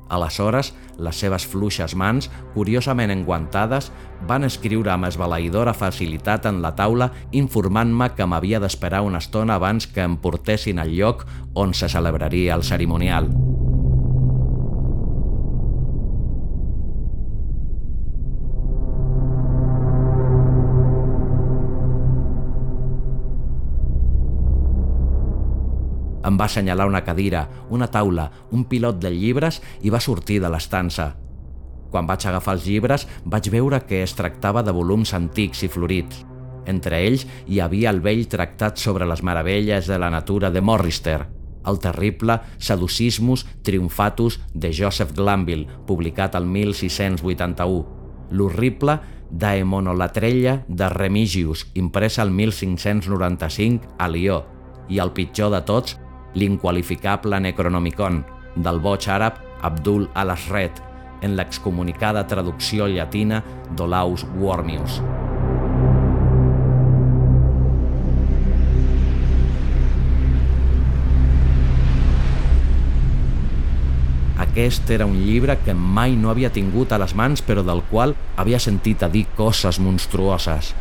Aleshores, 0.08 0.74
les 0.98 1.16
seves 1.16 1.46
fluixes 1.48 1.94
mans, 1.96 2.28
curiosament 2.54 3.10
enguantades, 3.10 3.90
van 4.28 4.44
escriure 4.44 4.92
amb 4.92 5.08
esbalaïdora 5.08 5.74
facilitat 5.74 6.46
en 6.50 6.60
la 6.62 6.74
taula 6.76 7.10
informant-me 7.32 8.12
que 8.14 8.28
m'havia 8.28 8.60
d'esperar 8.60 9.02
una 9.02 9.22
estona 9.24 9.58
abans 9.58 9.88
que 9.88 10.04
em 10.04 10.16
portessin 10.20 10.78
al 10.78 10.94
lloc 10.94 11.26
on 11.54 11.74
se 11.74 11.88
celebraria 11.88 12.54
el 12.54 12.62
cerimonial. 12.62 13.32
Em 26.24 26.38
va 26.40 26.46
assenyalar 26.48 26.86
una 26.88 27.04
cadira, 27.04 27.48
una 27.70 27.90
taula, 27.92 28.30
un 28.50 28.64
pilot 28.64 29.00
de 29.02 29.12
llibres 29.12 29.60
i 29.82 29.92
va 29.92 30.00
sortir 30.00 30.40
de 30.40 30.50
l'estança. 30.50 31.12
Quan 31.92 32.08
vaig 32.08 32.26
agafar 32.26 32.56
els 32.56 32.66
llibres, 32.66 33.06
vaig 33.24 33.50
veure 33.52 33.84
que 33.86 34.02
es 34.02 34.16
tractava 34.18 34.64
de 34.64 34.72
volums 34.74 35.14
antics 35.14 35.62
i 35.62 35.70
florits. 35.70 36.24
Entre 36.66 36.98
ells 37.04 37.26
hi 37.46 37.60
havia 37.60 37.92
el 37.92 38.00
vell 38.00 38.24
tractat 38.30 38.80
sobre 38.80 39.06
les 39.06 39.22
meravelles 39.22 39.86
de 39.86 39.98
la 40.00 40.10
natura 40.10 40.50
de 40.50 40.62
Morrister, 40.64 41.20
el 41.66 41.78
terrible 41.80 42.40
Saducismus 42.58 43.46
Triumphatus 43.62 44.40
de 44.52 44.72
Joseph 44.72 45.12
Glanville, 45.16 45.68
publicat 45.86 46.34
al 46.36 46.46
1681, 46.46 47.84
l'horrible 48.30 48.98
Daemonolatrella 49.30 50.64
de 50.68 50.88
Remigius, 50.88 51.66
impresa 51.74 52.22
al 52.22 52.30
1595 52.30 53.96
a 53.98 54.08
Lió, 54.08 54.44
i 54.88 55.00
el 55.00 55.14
pitjor 55.16 55.50
de 55.54 55.62
tots, 55.66 55.96
l'inqualificable 56.34 57.40
Necronomicon, 57.40 58.22
del 58.56 58.80
boig 58.82 59.08
àrab 59.10 59.40
Abdul 59.62 60.08
al-Asred, 60.14 60.82
en 61.24 61.36
l'excomunicada 61.38 62.26
traducció 62.28 62.86
llatina 62.90 63.42
d'Olaus 63.76 64.26
Wormius. 64.38 65.00
Aquest 74.54 74.90
era 74.94 75.06
un 75.06 75.16
llibre 75.18 75.56
que 75.64 75.74
mai 75.74 76.14
no 76.14 76.30
havia 76.30 76.52
tingut 76.54 76.92
a 76.92 76.98
les 77.02 77.14
mans 77.18 77.42
però 77.42 77.64
del 77.66 77.82
qual 77.90 78.14
havia 78.38 78.60
sentit 78.62 79.02
a 79.02 79.08
dir 79.10 79.24
coses 79.34 79.80
monstruoses. 79.82 80.74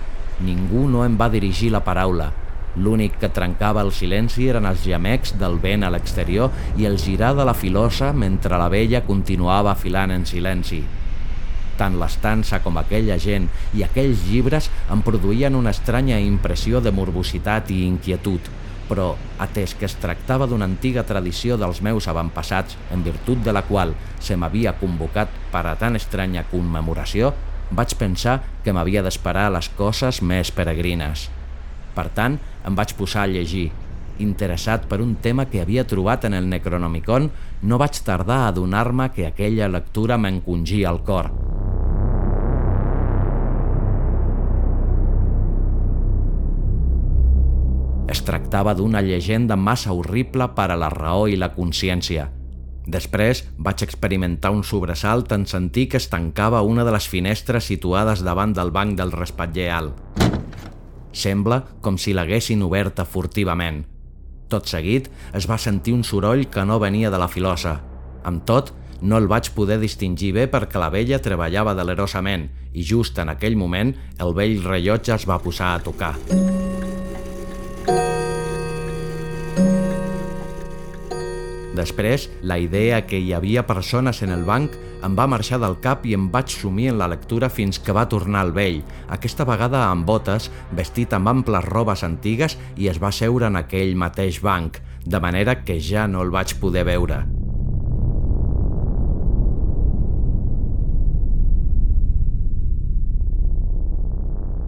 Ningú 0.45 0.85
no 0.89 1.01
em 1.07 1.17
va 1.17 1.31
dirigir 1.33 1.71
la 1.73 1.81
paraula. 1.81 2.33
L'únic 2.75 3.19
que 3.21 3.29
trencava 3.29 3.83
el 3.85 3.91
silenci 3.93 4.47
eren 4.49 4.65
els 4.65 4.81
gemecs 4.87 5.35
del 5.37 5.59
vent 5.61 5.85
a 5.85 5.91
l'exterior 5.93 6.49
i 6.79 6.87
el 6.89 6.97
girar 6.97 7.33
de 7.37 7.45
la 7.45 7.53
filosa 7.53 8.09
mentre 8.13 8.57
la 8.57 8.69
vella 8.73 9.03
continuava 9.05 9.75
afilant 9.75 10.15
en 10.15 10.25
silenci. 10.25 10.81
Tant 11.77 11.99
l'estança 11.99 12.59
com 12.65 12.77
aquella 12.77 13.19
gent 13.21 13.47
i 13.77 13.85
aquells 13.85 14.25
llibres 14.29 14.69
em 14.93 15.01
produïen 15.05 15.55
una 15.57 15.73
estranya 15.73 16.19
impressió 16.21 16.81
de 16.81 16.93
morbositat 16.93 17.71
i 17.73 17.83
inquietud 17.85 18.49
però 18.87 19.13
atès 19.41 19.73
que 19.79 19.87
es 19.87 19.95
tractava 20.01 20.47
d'una 20.49 20.67
antiga 20.69 21.05
tradició 21.07 21.57
dels 21.57 21.81
meus 21.81 22.07
avantpassats 22.11 22.77
en 22.93 23.03
virtut 23.05 23.41
de 23.45 23.53
la 23.55 23.63
qual 23.67 23.95
se 24.19 24.35
m'havia 24.37 24.75
convocat 24.79 25.31
per 25.53 25.63
a 25.67 25.75
tan 25.79 25.95
estranya 25.99 26.45
commemoració, 26.51 27.33
vaig 27.71 27.95
pensar 27.97 28.41
que 28.63 28.73
m'havia 28.75 29.03
d'esperar 29.05 29.49
les 29.55 29.69
coses 29.77 30.21
més 30.21 30.51
peregrines. 30.51 31.29
Per 31.95 32.07
tant, 32.13 32.39
em 32.65 32.75
vaig 32.75 32.93
posar 32.97 33.25
a 33.25 33.31
llegir. 33.31 33.69
Interessat 34.23 34.85
per 34.89 35.01
un 35.01 35.15
tema 35.21 35.47
que 35.49 35.61
havia 35.61 35.87
trobat 35.89 36.25
en 36.25 36.35
el 36.37 36.49
Necronomicon, 36.49 37.31
no 37.63 37.79
vaig 37.81 37.97
tardar 38.05 38.43
a 38.43 38.51
adonar-me 38.51 39.09
que 39.15 39.25
aquella 39.27 39.71
lectura 39.71 40.17
m'encongia 40.17 40.89
al 40.89 41.01
cor. 41.03 41.31
Es 48.13 48.21
tractava 48.21 48.75
d'una 48.77 49.01
llegenda 49.01 49.55
massa 49.57 49.93
horrible 49.95 50.51
per 50.53 50.69
a 50.69 50.77
la 50.77 50.91
raó 50.93 51.25
i 51.27 51.39
la 51.39 51.49
consciència. 51.55 52.29
Després 52.85 53.45
vaig 53.57 53.81
experimentar 53.85 54.51
un 54.51 54.61
sobresalt 54.67 55.31
en 55.31 55.47
sentir 55.47 55.87
que 55.89 55.97
es 55.97 56.09
tancava 56.11 56.61
una 56.61 56.83
de 56.83 56.93
les 56.93 57.07
finestres 57.07 57.71
situades 57.71 58.21
davant 58.27 58.53
del 58.53 58.75
banc 58.75 58.99
del 58.99 59.15
respatller 59.15 59.69
alt. 59.71 60.42
Sembla 61.13 61.61
com 61.81 61.97
si 62.01 62.13
l'haguessin 62.13 62.63
oberta 62.65 63.05
furtivament. 63.05 63.83
Tot 64.49 64.69
seguit 64.69 65.09
es 65.37 65.47
va 65.49 65.61
sentir 65.61 65.93
un 65.93 66.03
soroll 66.03 66.47
que 66.49 66.65
no 66.65 66.81
venia 66.81 67.13
de 67.13 67.21
la 67.21 67.29
filosa. 67.29 67.79
Amb 68.25 68.43
tot, 68.49 68.73
no 69.03 69.19
el 69.19 69.27
vaig 69.27 69.51
poder 69.55 69.79
distingir 69.81 70.31
bé 70.35 70.47
perquè 70.51 70.79
la 70.79 70.91
vella 70.93 71.21
treballava 71.21 71.75
delerosament 71.75 72.47
i 72.73 72.85
just 72.87 73.19
en 73.19 73.33
aquell 73.33 73.59
moment 73.59 73.93
el 74.23 74.33
vell 74.37 74.59
rellotge 74.63 75.13
es 75.17 75.29
va 75.29 75.41
posar 75.43 75.75
a 75.75 75.83
tocar. 75.83 76.15
Després, 81.73 82.27
la 82.45 82.59
idea 82.61 82.99
que 83.09 83.17
hi 83.17 83.33
havia 83.33 83.65
persones 83.65 84.21
en 84.21 84.29
el 84.29 84.43
banc 84.45 84.75
em 85.03 85.15
va 85.17 85.25
marxar 85.27 85.57
del 85.59 85.79
cap 85.81 86.05
i 86.05 86.13
em 86.13 86.29
vaig 86.31 86.53
sumir 86.53 86.91
en 86.91 86.99
la 87.01 87.09
lectura 87.09 87.49
fins 87.49 87.79
que 87.81 87.95
va 87.97 88.05
tornar 88.09 88.43
al 88.45 88.53
vell, 88.53 88.83
aquesta 89.09 89.45
vegada 89.49 89.87
amb 89.89 90.05
botes, 90.05 90.51
vestit 90.71 91.13
amb 91.17 91.31
amples 91.33 91.65
robes 91.65 92.05
antigues 92.05 92.57
i 92.77 92.91
es 92.93 93.01
va 93.01 93.11
seure 93.11 93.49
en 93.49 93.57
aquell 93.57 93.95
mateix 93.97 94.39
banc, 94.45 94.77
de 95.05 95.19
manera 95.19 95.63
que 95.65 95.79
ja 95.81 96.05
no 96.07 96.21
el 96.21 96.29
vaig 96.29 96.53
poder 96.61 96.85
veure. 96.85 97.23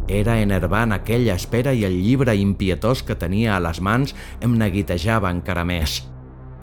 Era 0.08 0.39
enervant 0.41 0.94
aquella 0.94 1.38
espera 1.38 1.74
i 1.74 1.86
el 1.86 1.96
llibre 2.02 2.36
impietós 2.38 3.02
que 3.06 3.18
tenia 3.18 3.56
a 3.56 3.62
les 3.62 3.82
mans 3.82 4.13
em 4.41 4.54
neguitejava 4.58 5.34
encara 5.34 5.65
més. 5.65 6.04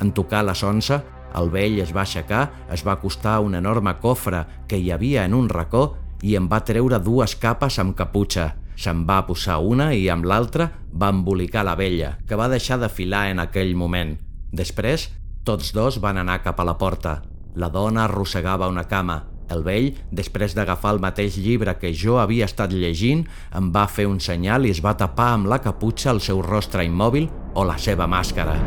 En 0.02 0.10
tocar 0.10 0.42
la 0.42 0.54
sonsa, 0.58 1.04
el 1.38 1.50
vell 1.54 1.78
es 1.78 1.92
va 1.94 2.02
aixecar, 2.02 2.42
es 2.74 2.82
va 2.82 2.96
acostar 2.96 3.36
a 3.36 3.42
un 3.46 3.54
enorme 3.54 3.94
cofre 4.02 4.40
que 4.68 4.80
hi 4.80 4.90
havia 4.90 5.22
en 5.28 5.36
un 5.38 5.48
racó 5.48 5.92
i 6.26 6.34
em 6.34 6.48
va 6.50 6.64
treure 6.66 6.98
dues 6.98 7.36
capes 7.38 7.78
amb 7.78 7.94
caputxa. 7.94 8.48
Se'n 8.74 9.04
va 9.06 9.20
posar 9.28 9.60
una 9.62 9.92
i 9.94 10.08
amb 10.10 10.26
l'altra 10.26 10.68
va 10.90 11.12
embolicar 11.14 11.62
la 11.68 11.76
vella, 11.78 12.16
que 12.26 12.38
va 12.40 12.50
deixar 12.50 12.80
de 12.82 12.88
filar 12.90 13.28
en 13.30 13.44
aquell 13.44 13.76
moment. 13.78 14.16
Després, 14.50 15.06
tots 15.46 15.70
dos 15.76 16.00
van 16.02 16.18
anar 16.18 16.40
cap 16.42 16.58
a 16.58 16.66
la 16.66 16.74
porta. 16.82 17.20
La 17.54 17.70
dona 17.70 18.08
arrossegava 18.08 18.70
una 18.72 18.88
cama. 18.90 19.22
El 19.52 19.62
vell, 19.62 19.92
després 20.10 20.56
d'agafar 20.58 20.96
el 20.96 21.02
mateix 21.04 21.36
llibre 21.38 21.76
que 21.78 21.94
jo 21.94 22.18
havia 22.18 22.48
estat 22.50 22.74
llegint, 22.74 23.26
em 23.54 23.70
va 23.70 23.86
fer 23.86 24.08
un 24.10 24.18
senyal 24.18 24.66
i 24.66 24.74
es 24.74 24.82
va 24.82 24.96
tapar 24.98 25.34
amb 25.36 25.50
la 25.52 25.62
caputxa 25.62 26.10
el 26.10 26.24
seu 26.24 26.42
rostre 26.42 26.88
immòbil 26.88 27.28
o 27.54 27.68
la 27.68 27.78
seva 27.78 28.10
màscara. 28.10 28.58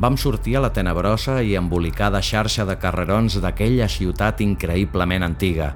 Vam 0.00 0.16
sortir 0.16 0.54
a 0.56 0.60
la 0.64 0.70
tenebrosa 0.72 1.42
i 1.44 1.50
embolicada 1.58 2.22
xarxa 2.24 2.64
de 2.64 2.78
carrerons 2.80 3.34
d'aquella 3.44 3.84
ciutat 3.84 4.38
increïblement 4.40 5.26
antiga. 5.26 5.74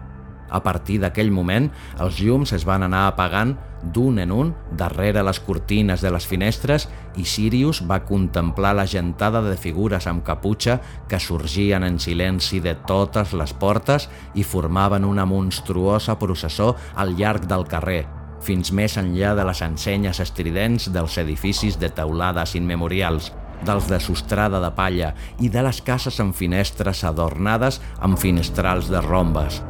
A 0.49 0.63
partir 0.65 0.97
d'aquell 1.03 1.29
moment, 1.29 1.67
els 2.01 2.23
llums 2.25 2.55
es 2.57 2.65
van 2.65 2.87
anar 2.87 3.03
apagant 3.11 3.53
d'un 3.93 4.23
en 4.23 4.33
un 4.33 4.55
darrere 4.81 5.21
les 5.29 5.43
cortines 5.45 6.01
de 6.01 6.15
les 6.15 6.25
finestres 6.25 6.89
i 7.21 7.27
Sirius 7.29 7.83
va 7.85 8.01
contemplar 8.09 8.73
la 8.79 8.89
gentada 8.89 9.45
de 9.45 9.59
figures 9.61 10.09
amb 10.09 10.25
caputxa 10.25 10.79
que 11.07 11.21
sorgien 11.21 11.85
en 11.85 12.01
silenci 12.01 12.65
de 12.65 12.79
totes 12.89 13.37
les 13.37 13.53
portes 13.53 14.09
i 14.33 14.43
formaven 14.43 15.05
una 15.05 15.29
monstruosa 15.29 16.17
processó 16.19 16.73
al 16.97 17.13
llarg 17.21 17.45
del 17.45 17.69
carrer, 17.69 18.07
fins 18.41 18.73
més 18.73 18.97
enllà 18.97 19.37
de 19.37 19.45
les 19.45 19.61
ensenyes 19.61 20.25
estridents 20.25 20.89
dels 20.97 21.21
edificis 21.21 21.77
de 21.77 21.93
teulades 21.93 22.57
immemorials, 22.57 23.35
dels 23.63 23.87
de 23.91 24.01
sostrada 24.01 24.61
de 24.61 24.73
palla 24.75 25.15
i 25.41 25.53
de 25.53 25.63
les 25.63 25.81
cases 25.85 26.19
amb 26.21 26.35
finestres 26.35 27.05
adornades 27.05 27.81
amb 28.01 28.19
finestrals 28.19 28.91
de 28.91 29.01
rombes. 29.05 29.63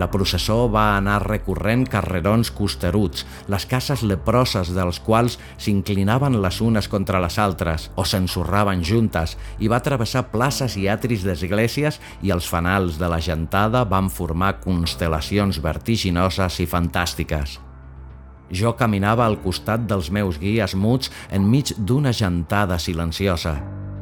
La 0.00 0.08
processó 0.08 0.68
va 0.72 0.96
anar 0.96 1.18
recorrent 1.26 1.82
carrerons 1.92 2.48
costeruts, 2.56 3.26
les 3.52 3.66
cases 3.68 4.04
leproses 4.06 4.70
dels 4.72 5.00
quals 5.04 5.36
s'inclinaven 5.60 6.38
les 6.40 6.60
unes 6.64 6.88
contra 6.88 7.20
les 7.20 7.36
altres 7.42 7.90
o 8.00 8.06
s'ensorraven 8.08 8.84
juntes 8.86 9.36
i 9.58 9.68
va 9.68 9.82
travessar 9.84 10.28
places 10.32 10.78
i 10.80 10.88
atris 10.88 11.26
d'esglésies 11.26 12.00
i 12.22 12.32
els 12.32 12.48
fanals 12.48 13.00
de 13.02 13.10
la 13.12 13.20
gentada 13.20 13.84
van 13.84 14.08
formar 14.08 14.56
constel·lacions 14.64 15.60
vertiginoses 15.60 16.62
i 16.64 16.70
fantàstiques. 16.70 17.58
Jo 18.50 18.74
caminava 18.76 19.26
al 19.26 19.38
costat 19.42 19.86
dels 19.86 20.10
meus 20.10 20.38
guies 20.42 20.74
muts 20.74 21.10
enmig 21.30 21.74
d'una 21.78 22.12
gentada 22.12 22.78
silenciosa. 22.78 23.58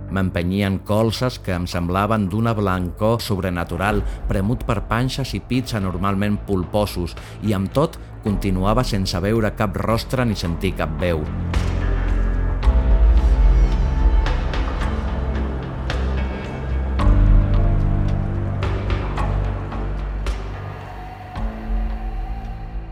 M'empenyien 0.09 0.79
colzes 0.89 1.37
que 1.45 1.53
em 1.53 1.67
semblaven 1.69 2.29
d'una 2.33 2.55
blancor 2.57 3.21
sobrenatural, 3.21 4.01
premut 4.29 4.65
per 4.65 4.81
panxes 4.89 5.35
i 5.37 5.43
pits 5.45 5.77
anormalment 5.77 6.41
pulposos, 6.49 7.17
i 7.45 7.53
amb 7.53 7.73
tot 7.77 8.01
continuava 8.25 8.87
sense 8.89 9.21
veure 9.21 9.53
cap 9.57 9.77
rostre 9.77 10.25
ni 10.25 10.37
sentir 10.37 10.73
cap 10.81 10.97
veu. 11.01 11.25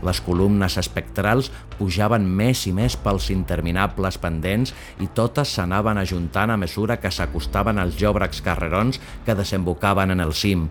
Les 0.07 0.19
columnes 0.23 0.77
espectrals 0.79 1.49
pujaven 1.75 2.23
més 2.39 2.61
i 2.69 2.73
més 2.75 2.95
pels 3.03 3.27
interminables 3.33 4.19
pendents 4.23 4.71
i 5.03 5.09
totes 5.19 5.51
s'anaven 5.57 5.99
ajuntant 5.99 6.53
a 6.53 6.59
mesura 6.61 6.99
que 7.01 7.11
s'acostaven 7.11 7.81
als 7.81 7.99
llòbrecs 7.99 8.39
carrerons 8.45 9.01
que 9.25 9.35
desembocaven 9.35 10.15
en 10.15 10.23
el 10.23 10.31
cim, 10.33 10.69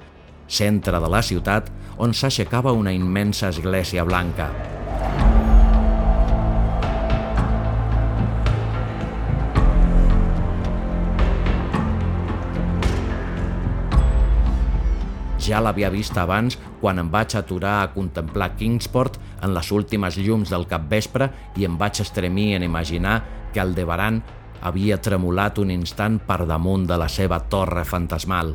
centre 0.49 1.03
de 1.03 1.12
la 1.12 1.20
ciutat, 1.27 1.68
on 1.99 2.16
s'aixecava 2.16 2.72
una 2.72 2.96
immensa 2.96 3.53
església 3.53 4.07
blanca. 4.09 4.49
Ja 15.46 15.61
l'havia 15.62 15.92
vist 15.94 16.16
abans 16.18 16.57
quan 16.80 16.98
em 17.00 17.10
vaig 17.10 17.36
aturar 17.38 17.82
a 17.82 17.92
contemplar 17.94 18.54
Kingsport 18.56 19.18
en 19.42 19.54
les 19.54 19.70
últimes 19.72 20.18
llums 20.18 20.52
del 20.52 20.66
capvespre 20.70 21.30
i 21.56 21.66
em 21.68 21.78
vaig 21.78 22.00
estremir 22.04 22.54
en 22.56 22.66
imaginar 22.66 23.22
que 23.52 23.60
Aldebaran 23.60 24.22
havia 24.62 25.00
tremolat 25.00 25.58
un 25.62 25.70
instant 25.70 26.20
per 26.26 26.44
damunt 26.46 26.86
de 26.88 26.98
la 26.98 27.08
seva 27.08 27.40
torre 27.48 27.84
fantasmal. 27.84 28.54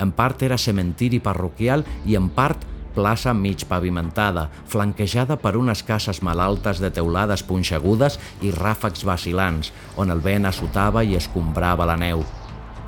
En 0.00 0.12
part 0.12 0.42
era 0.42 0.58
cementiri 0.58 1.20
parroquial 1.22 1.84
i 2.04 2.16
en 2.18 2.30
part 2.34 2.66
plaça 2.94 3.34
mig 3.34 3.66
pavimentada, 3.66 4.48
flanquejada 4.70 5.36
per 5.42 5.56
unes 5.58 5.82
cases 5.82 6.22
malaltes 6.22 6.80
de 6.82 6.92
teulades 6.94 7.42
punxegudes 7.42 8.20
i 8.42 8.54
ràfecs 8.54 9.04
vacilants, 9.06 9.74
on 9.98 10.14
el 10.14 10.22
vent 10.22 10.46
assotava 10.46 11.02
i 11.04 11.18
escombrava 11.18 11.90
la 11.90 11.98
neu. 11.98 12.24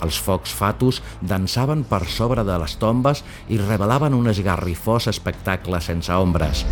Els 0.05 0.19
focs 0.21 0.53
fatus 0.53 1.01
dansaven 1.21 1.85
per 1.89 2.05
sobre 2.11 2.45
de 2.45 2.59
les 2.61 2.77
tombes 2.81 3.25
i 3.49 3.61
revelaven 3.63 4.15
un 4.15 4.29
esgarrifós 4.33 5.09
espectacle 5.13 5.81
sense 5.81 6.13
ombres. 6.13 6.65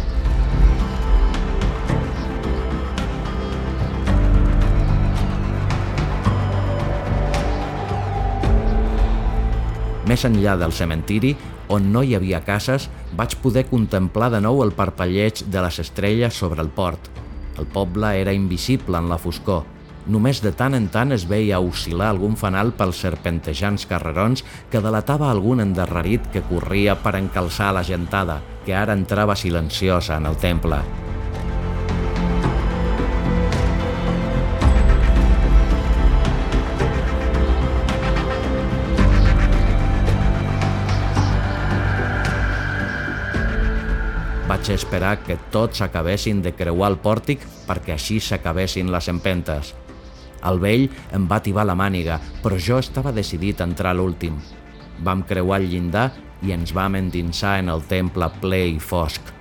Més 10.05 10.21
enllà 10.29 10.59
del 10.61 10.73
cementiri, 10.77 11.33
on 11.73 11.87
no 11.93 12.03
hi 12.05 12.13
havia 12.15 12.43
cases, 12.45 12.91
vaig 13.17 13.39
poder 13.41 13.65
contemplar 13.71 14.29
de 14.35 14.43
nou 14.45 14.61
el 14.63 14.75
parpelleig 14.77 15.47
de 15.49 15.63
les 15.65 15.81
estrelles 15.81 16.37
sobre 16.37 16.61
el 16.61 16.69
port. 16.69 17.09
El 17.57 17.71
poble 17.73 18.13
era 18.21 18.35
invisible 18.37 19.01
en 19.01 19.09
la 19.09 19.19
foscor. 19.19 19.74
Només 20.05 20.43
de 20.45 20.51
tant 20.53 20.75
en 20.77 20.90
tant 20.93 21.14
es 21.14 21.23
veia 21.25 21.62
oscil·lar 21.64 22.11
algun 22.12 22.35
fanal 22.37 22.75
pels 22.77 22.99
serpentejants 23.07 23.87
carrerons 23.88 24.43
que 24.69 24.83
delatava 24.85 25.31
algun 25.33 25.64
endarrerit 25.64 26.27
que 26.35 26.43
corria 26.45 26.99
per 27.01 27.14
encalçar 27.17 27.71
la 27.73 27.83
gentada, 27.83 28.43
que 28.67 28.75
ara 28.77 28.93
entrava 28.93 29.33
silenciosa 29.35 30.19
en 30.21 30.29
el 30.29 30.37
temple. 30.37 30.83
Vaig 44.45 44.69
esperar 44.69 45.17
que 45.25 45.38
tots 45.51 45.81
acabessin 45.81 46.45
de 46.45 46.53
creuar 46.53 46.93
el 46.93 47.01
pòrtic 47.01 47.49
perquè 47.64 47.97
així 47.97 48.21
s'acabessin 48.21 48.93
les 48.93 49.09
empentes. 49.09 49.73
El 50.45 50.61
vell 50.61 50.89
em 51.17 51.27
va 51.31 51.41
tibar 51.43 51.65
la 51.65 51.77
màniga, 51.79 52.19
però 52.43 52.59
jo 52.61 52.79
estava 52.83 53.13
decidit 53.17 53.61
a 53.61 53.69
entrar 53.69 53.95
l'últim. 53.97 54.37
Vam 55.05 55.25
creuar 55.27 55.61
el 55.63 55.71
llindar 55.73 56.11
i 56.45 56.53
ens 56.53 56.75
vam 56.77 56.99
endinsar 57.01 57.59
en 57.63 57.71
el 57.73 57.85
temple 57.89 58.29
ple 58.41 58.61
i 58.75 58.79
fosc. 58.79 59.33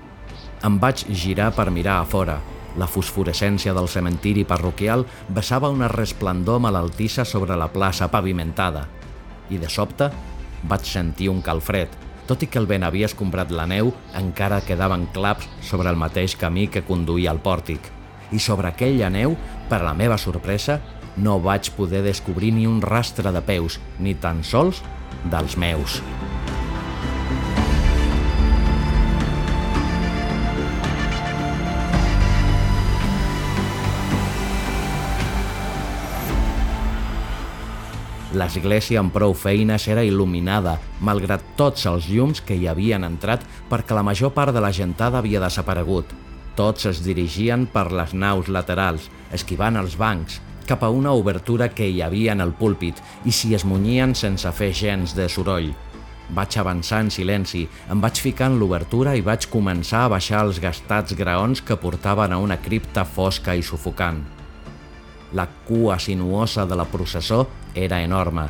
Em 0.64 0.80
vaig 0.80 1.04
girar 1.12 1.52
per 1.56 1.70
mirar 1.76 2.00
a 2.00 2.06
fora. 2.08 2.40
La 2.80 2.88
fosforescència 2.90 3.74
del 3.76 3.90
cementiri 3.92 4.46
parroquial 4.50 5.04
vessava 5.30 5.70
una 5.70 5.92
resplendor 5.92 6.62
malaltissa 6.64 7.26
sobre 7.26 7.58
la 7.60 7.68
plaça 7.70 8.08
pavimentada. 8.10 8.88
I 9.52 9.60
de 9.62 9.70
sobte 9.70 10.10
vaig 10.64 10.88
sentir 10.88 11.30
un 11.30 11.44
calfred, 11.44 11.92
tot 12.26 12.42
i 12.42 12.48
que 12.48 12.62
el 12.62 12.70
vent 12.70 12.88
havia 12.88 13.10
escombrat 13.12 13.52
la 13.52 13.68
neu, 13.68 13.92
encara 14.16 14.64
quedaven 14.64 15.10
claps 15.14 15.50
sobre 15.62 15.92
el 15.92 16.00
mateix 16.00 16.38
camí 16.40 16.70
que 16.72 16.86
conduïa 16.88 17.36
al 17.36 17.44
pòrtic. 17.44 17.92
I 18.34 18.42
sobre 18.42 18.72
aquella 18.72 19.12
neu, 19.14 19.38
per 19.70 19.84
a 19.84 19.88
la 19.88 19.94
meva 19.94 20.18
sorpresa, 20.18 20.80
no 21.18 21.38
vaig 21.40 21.70
poder 21.78 22.02
descobrir 22.02 22.54
ni 22.54 22.66
un 22.66 22.82
rastre 22.82 23.32
de 23.32 23.42
peus, 23.46 23.80
ni 24.00 24.16
tan 24.18 24.42
sols 24.44 24.82
dels 25.30 25.58
meus. 25.58 26.02
L'església 38.34 38.98
amb 38.98 39.14
prou 39.14 39.36
feines 39.38 39.84
era 39.94 40.02
il·luminada, 40.02 40.80
malgrat 41.06 41.44
tots 41.54 41.86
els 41.86 42.10
llums 42.10 42.42
que 42.42 42.58
hi 42.58 42.66
havien 42.66 43.06
entrat 43.06 43.46
perquè 43.70 43.94
la 43.94 44.02
major 44.02 44.34
part 44.34 44.56
de 44.56 44.64
la 44.64 44.74
gentada 44.74 45.22
havia 45.22 45.44
desaparegut. 45.44 46.23
Tots 46.56 46.86
es 46.86 47.00
dirigien 47.02 47.66
per 47.66 47.88
les 47.92 48.14
naus 48.14 48.50
laterals, 48.52 49.08
esquivant 49.34 49.80
els 49.80 49.96
bancs, 49.98 50.38
cap 50.70 50.84
a 50.84 50.90
una 50.94 51.12
obertura 51.18 51.70
que 51.74 51.88
hi 51.90 52.02
havia 52.06 52.36
en 52.36 52.44
el 52.44 52.54
púlpit 52.54 53.02
i 53.26 53.34
s'hi 53.34 53.56
esmunyien 53.58 54.14
sense 54.16 54.52
fer 54.54 54.70
gens 54.78 55.16
de 55.18 55.26
soroll. 55.30 55.74
Vaig 56.34 56.56
avançar 56.58 57.02
en 57.04 57.10
silenci, 57.12 57.66
em 57.92 58.00
vaig 58.02 58.22
ficar 58.22 58.48
en 58.52 58.60
l'obertura 58.62 59.16
i 59.18 59.26
vaig 59.26 59.50
començar 59.52 60.06
a 60.06 60.14
baixar 60.14 60.46
els 60.46 60.62
gastats 60.64 61.18
graons 61.20 61.62
que 61.62 61.78
portaven 61.78 62.32
a 62.32 62.40
una 62.40 62.58
cripta 62.62 63.04
fosca 63.04 63.58
i 63.58 63.66
sufocant. 63.66 64.22
La 65.34 65.48
cua 65.68 65.98
sinuosa 66.00 66.66
de 66.70 66.78
la 66.78 66.86
processó 66.86 67.48
era 67.74 68.02
enorme. 68.02 68.48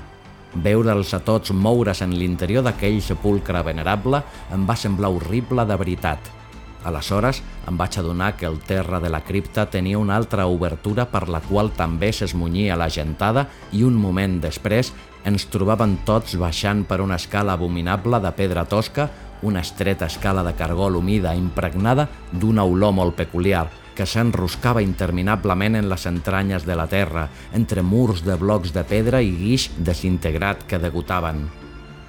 Veure'ls 0.54 1.16
a 1.16 1.24
tots 1.24 1.56
moure's 1.56 2.04
en 2.06 2.14
l'interior 2.20 2.64
d'aquell 2.64 3.02
sepulcre 3.02 3.64
venerable 3.66 4.22
em 4.54 4.68
va 4.70 4.78
semblar 4.78 5.10
horrible 5.16 5.66
de 5.66 5.78
veritat. 5.80 6.43
Aleshores 6.84 7.42
em 7.68 7.78
vaig 7.80 7.98
adonar 8.00 8.34
que 8.38 8.46
el 8.46 8.60
terra 8.60 9.00
de 9.00 9.10
la 9.10 9.24
cripta 9.24 9.66
tenia 9.72 10.00
una 10.00 10.18
altra 10.18 10.46
obertura 10.48 11.08
per 11.12 11.28
la 11.30 11.42
qual 11.42 11.72
també 11.78 12.12
s'esmunyia 12.12 12.78
la 12.80 12.90
gentada 12.92 13.48
i 13.72 13.84
un 13.88 13.96
moment 14.00 14.40
després 14.44 14.92
ens 15.24 15.48
trobàvem 15.48 15.98
tots 16.08 16.36
baixant 16.40 16.84
per 16.88 17.00
una 17.02 17.16
escala 17.16 17.56
abominable 17.56 18.20
de 18.20 18.32
pedra 18.36 18.66
tosca, 18.68 19.08
una 19.44 19.62
estreta 19.64 20.08
escala 20.08 20.44
de 20.44 20.54
cargol 20.60 20.98
humida 21.00 21.36
impregnada 21.36 22.10
d'una 22.32 22.64
olor 22.68 22.94
molt 22.96 23.16
peculiar, 23.16 23.70
que 23.96 24.08
s'enroscava 24.10 24.84
interminablement 24.84 25.78
en 25.80 25.90
les 25.90 26.08
entranyes 26.10 26.66
de 26.66 26.76
la 26.76 26.88
terra, 26.92 27.28
entre 27.54 27.84
murs 27.84 28.24
de 28.26 28.36
blocs 28.40 28.74
de 28.76 28.84
pedra 28.84 29.22
i 29.22 29.32
guix 29.38 29.70
desintegrat 29.78 30.66
que 30.68 30.82
degotaven. 30.82 31.46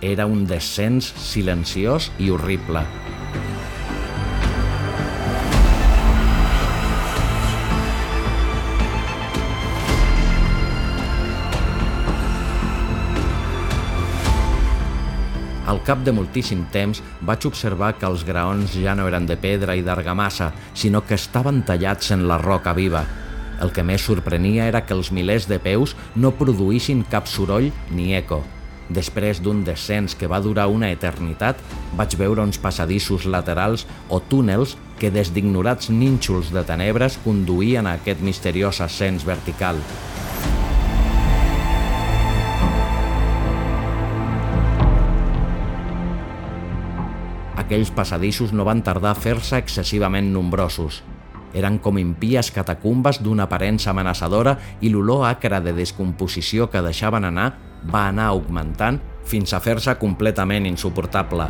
Era 0.00 0.26
un 0.26 0.46
descens 0.46 1.12
silenciós 1.30 2.10
i 2.18 2.30
horrible. 2.30 2.84
Al 15.66 15.78
cap 15.80 16.02
de 16.04 16.12
moltíssim 16.12 16.66
temps 16.72 17.00
vaig 17.24 17.46
observar 17.48 17.94
que 17.96 18.04
els 18.04 18.24
graons 18.28 18.74
ja 18.76 18.92
no 18.94 19.06
eren 19.08 19.24
de 19.24 19.36
pedra 19.40 19.76
i 19.78 19.84
d'argamassa, 19.84 20.50
sinó 20.76 21.00
que 21.00 21.16
estaven 21.16 21.62
tallats 21.64 22.10
en 22.12 22.26
la 22.28 22.36
roca 22.38 22.74
viva. 22.76 23.04
El 23.64 23.72
que 23.72 23.84
més 23.86 24.04
sorprenia 24.04 24.66
era 24.68 24.82
que 24.84 24.92
els 24.92 25.08
milers 25.14 25.48
de 25.48 25.58
peus 25.62 25.94
no 26.16 26.34
produïssin 26.36 27.04
cap 27.08 27.30
soroll 27.30 27.70
ni 27.90 28.12
eco. 28.18 28.42
Després 28.92 29.40
d'un 29.40 29.62
descens 29.64 30.12
que 30.12 30.28
va 30.28 30.42
durar 30.44 30.66
una 30.68 30.90
eternitat, 30.92 31.56
vaig 31.96 32.18
veure 32.20 32.44
uns 32.44 32.60
passadissos 32.60 33.24
laterals 33.24 33.86
o 34.12 34.20
túnels 34.20 34.76
que 35.00 35.10
des 35.10 35.32
d'ignorats 35.32 35.88
nínxols 35.88 36.52
de 36.52 36.64
tenebres 36.68 37.16
conduïen 37.24 37.88
a 37.88 37.96
aquest 37.96 38.20
misteriós 38.20 38.82
ascens 38.84 39.24
vertical. 39.24 39.80
Aquells 47.64 47.88
passadissos 47.96 48.50
no 48.52 48.66
van 48.68 48.82
tardar 48.84 49.14
a 49.14 49.16
fer-se 49.16 49.56
excessivament 49.56 50.26
nombrosos. 50.34 50.98
Eren 51.56 51.78
com 51.80 51.96
impies 51.96 52.50
catacumbes 52.52 53.22
d'una 53.24 53.46
aparença 53.48 53.88
amenaçadora 53.94 54.58
i 54.84 54.90
l'olor 54.92 55.24
acre 55.30 55.62
de 55.64 55.72
descomposició 55.72 56.68
que 56.68 56.84
deixaven 56.84 57.24
anar 57.24 57.54
va 57.88 58.04
anar 58.10 58.28
augmentant 58.34 59.00
fins 59.24 59.56
a 59.56 59.62
fer-se 59.64 59.96
completament 59.96 60.68
insuportable. 60.68 61.48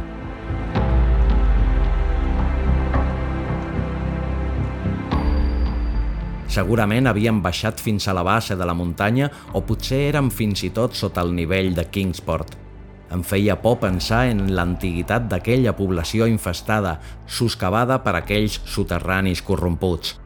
Segurament 6.47 7.11
havien 7.11 7.43
baixat 7.43 7.83
fins 7.83 8.07
a 8.07 8.15
la 8.15 8.23
base 8.23 8.55
de 8.55 8.69
la 8.69 8.79
muntanya 8.79 9.33
o 9.51 9.67
potser 9.67 10.05
eren 10.13 10.31
fins 10.31 10.63
i 10.63 10.71
tot 10.71 10.95
sota 10.95 11.27
el 11.27 11.35
nivell 11.35 11.75
de 11.75 11.91
Kingsport. 11.91 12.64
Em 13.13 13.23
feia 13.23 13.59
por 13.61 13.79
pensar 13.83 14.25
en 14.33 14.47
l'antiguitat 14.57 15.29
d'aquella 15.29 15.75
població 15.77 16.27
infestada, 16.31 16.99
soscavada 17.27 18.01
per 18.05 18.17
aquells 18.17 18.61
soterranis 18.65 19.43
corromputs. 19.45 20.17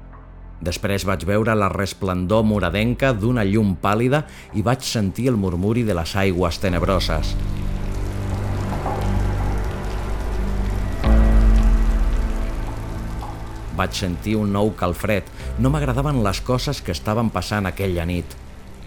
Després 0.63 1.05
vaig 1.07 1.23
veure 1.27 1.55
la 1.55 1.69
resplendor 1.71 2.43
moradenca 2.47 3.13
d'una 3.15 3.45
llum 3.47 3.77
pàlida 3.79 4.25
i 4.55 4.65
vaig 4.67 4.83
sentir 4.87 5.29
el 5.31 5.39
murmuri 5.39 5.85
de 5.87 5.95
les 5.95 6.17
aigües 6.19 6.59
tenebroses. 6.59 7.35
Vaig 13.79 13.95
sentir 13.95 14.35
un 14.35 14.51
nou 14.51 14.73
calfred. 14.75 15.23
No 15.63 15.71
m'agradaven 15.71 16.19
les 16.25 16.43
coses 16.43 16.83
que 16.83 16.91
estaven 16.91 17.31
passant 17.31 17.71
aquella 17.71 18.07
nit. 18.07 18.35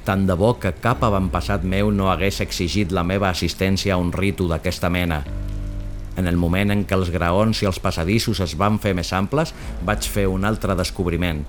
Tant 0.06 0.26
de 0.26 0.34
bo 0.34 0.56
que 0.58 0.72
cap 0.82 1.04
avantpassat 1.06 1.64
meu 1.64 1.92
no 1.94 2.10
hagués 2.10 2.42
exigit 2.42 2.92
la 2.92 3.06
meva 3.06 3.30
assistència 3.30 3.94
a 3.94 4.02
un 4.02 4.10
ritu 4.12 4.48
d'aquesta 4.50 4.90
mena. 4.90 5.22
En 6.18 6.28
el 6.28 6.42
moment 6.42 6.74
en 6.74 6.84
què 6.90 6.98
els 6.98 7.14
graons 7.14 7.62
i 7.62 7.70
els 7.70 7.80
passadissos 7.80 8.42
es 8.42 8.58
van 8.58 8.82
fer 8.82 8.96
més 8.98 9.14
amples, 9.14 9.54
vaig 9.86 10.10
fer 10.10 10.26
un 10.28 10.46
altre 10.50 10.76
descobriment. 10.76 11.46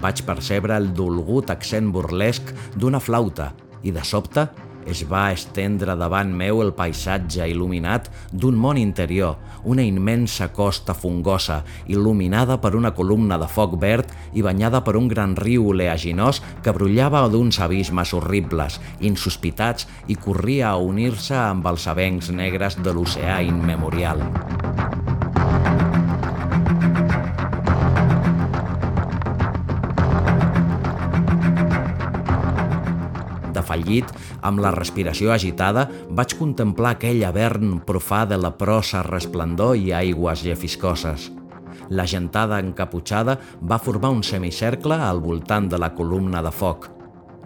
Vaig 0.00 0.24
percebre 0.26 0.76
el 0.78 0.92
dolgut 0.94 1.50
accent 1.50 1.90
burlesc 1.92 2.54
d'una 2.76 3.00
flauta 3.02 3.52
i, 3.82 3.90
de 3.90 4.04
sobte, 4.04 4.46
es 4.88 5.02
va 5.04 5.30
estendre 5.32 5.94
davant 5.98 6.30
meu 6.36 6.62
el 6.64 6.72
paisatge 6.76 7.46
il·luminat 7.52 8.08
d'un 8.32 8.56
món 8.56 8.78
interior, 8.80 9.36
una 9.64 9.84
immensa 9.84 10.50
costa 10.56 10.94
fungosa, 10.96 11.60
il·luminada 11.86 12.58
per 12.62 12.74
una 12.78 12.94
columna 12.96 13.38
de 13.40 13.48
foc 13.48 13.76
verd 13.80 14.14
i 14.32 14.42
banyada 14.42 14.82
per 14.86 14.96
un 14.96 15.08
gran 15.08 15.36
riu 15.36 15.68
oleaginós 15.74 16.42
que 16.64 16.74
brollava 16.76 17.26
d'uns 17.28 17.60
abismes 17.60 18.14
horribles, 18.16 18.80
insospitats, 19.00 19.88
i 20.08 20.16
corria 20.16 20.72
a 20.72 20.78
unir-se 20.80 21.36
amb 21.36 21.66
els 21.70 21.86
avencs 21.90 22.32
negres 22.32 22.80
de 22.80 22.96
l'oceà 22.96 23.42
immemorial. 23.46 24.24
Fallit, 33.80 34.06
amb 34.42 34.60
la 34.60 34.70
respiració 34.74 35.32
agitada, 35.32 35.88
vaig 36.10 36.36
contemplar 36.38 36.96
aquell 36.96 37.24
avern 37.24 37.80
profà 37.86 38.26
de 38.26 38.36
la 38.36 38.52
prosa 38.56 39.02
resplendor 39.02 39.76
i 39.76 39.92
aigües 39.92 40.44
llefiscoses. 40.44 41.30
La 41.90 42.06
gentada 42.06 42.60
encaputxada 42.60 43.38
va 43.62 43.78
formar 43.78 44.10
un 44.10 44.22
semicercle 44.22 44.94
al 44.94 45.20
voltant 45.20 45.68
de 45.68 45.78
la 45.78 45.94
columna 45.94 46.42
de 46.42 46.50
foc. 46.50 46.90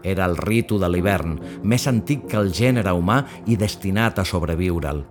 Era 0.02 0.26
el 0.26 0.36
ritu 0.36 0.78
de 0.78 0.88
l'hivern, 0.88 1.38
més 1.62 1.86
antic 1.86 2.26
que 2.28 2.36
el 2.36 2.52
gènere 2.52 2.92
humà 2.92 3.24
i 3.46 3.56
destinat 3.56 4.18
a 4.18 4.24
sobreviure'l. 4.24 5.04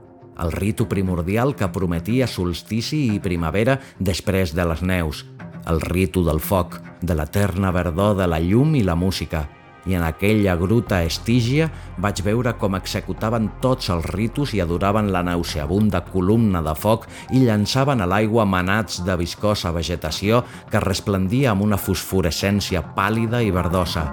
El 0.43 0.51
ritu 0.51 0.87
primordial 0.89 1.55
que 1.55 1.69
prometia 1.69 2.27
solstici 2.27 3.07
i 3.15 3.19
primavera 3.19 3.79
després 3.99 4.53
de 4.53 4.65
les 4.65 4.81
neus. 4.81 5.25
El 5.65 5.81
ritu 5.81 6.23
del 6.25 6.41
foc, 6.41 6.79
de 7.01 7.15
l'eterna 7.15 7.71
verdor 7.71 8.17
de 8.17 8.27
la 8.27 8.39
llum 8.41 8.73
i 8.75 8.83
la 8.83 8.95
música, 8.95 9.47
i 9.85 9.95
en 9.95 10.03
aquella 10.03 10.55
gruta 10.55 11.01
estígia 11.03 11.69
vaig 12.01 12.21
veure 12.25 12.53
com 12.59 12.77
executaven 12.77 13.49
tots 13.63 13.89
els 13.93 14.07
ritus 14.13 14.53
i 14.55 14.61
adoraven 14.63 15.11
la 15.11 15.23
nauseabunda 15.27 16.03
columna 16.07 16.63
de 16.63 16.75
foc 16.75 17.07
i 17.31 17.43
llançaven 17.43 18.01
a 18.01 18.07
l'aigua 18.09 18.45
manats 18.45 19.01
de 19.05 19.17
viscosa 19.19 19.73
vegetació 19.75 20.43
que 20.71 20.83
resplendia 20.83 21.51
amb 21.51 21.65
una 21.67 21.79
fosforescència 21.79 22.83
pàl·lida 22.95 23.43
i 23.43 23.51
verdosa. 23.51 24.07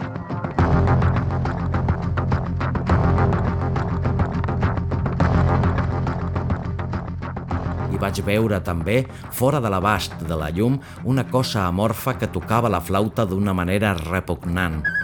I 7.91 8.01
vaig 8.01 8.23
veure 8.25 8.61
també, 8.65 9.05
fora 9.31 9.61
de 9.61 9.71
l'abast 9.71 10.23
de 10.25 10.39
la 10.39 10.51
llum, 10.51 10.81
una 11.05 11.27
cosa 11.29 11.67
amorfa 11.67 12.17
que 12.19 12.31
tocava 12.33 12.73
la 12.73 12.81
flauta 12.81 13.27
d'una 13.29 13.55
manera 13.55 13.95
repugnant. 13.99 15.00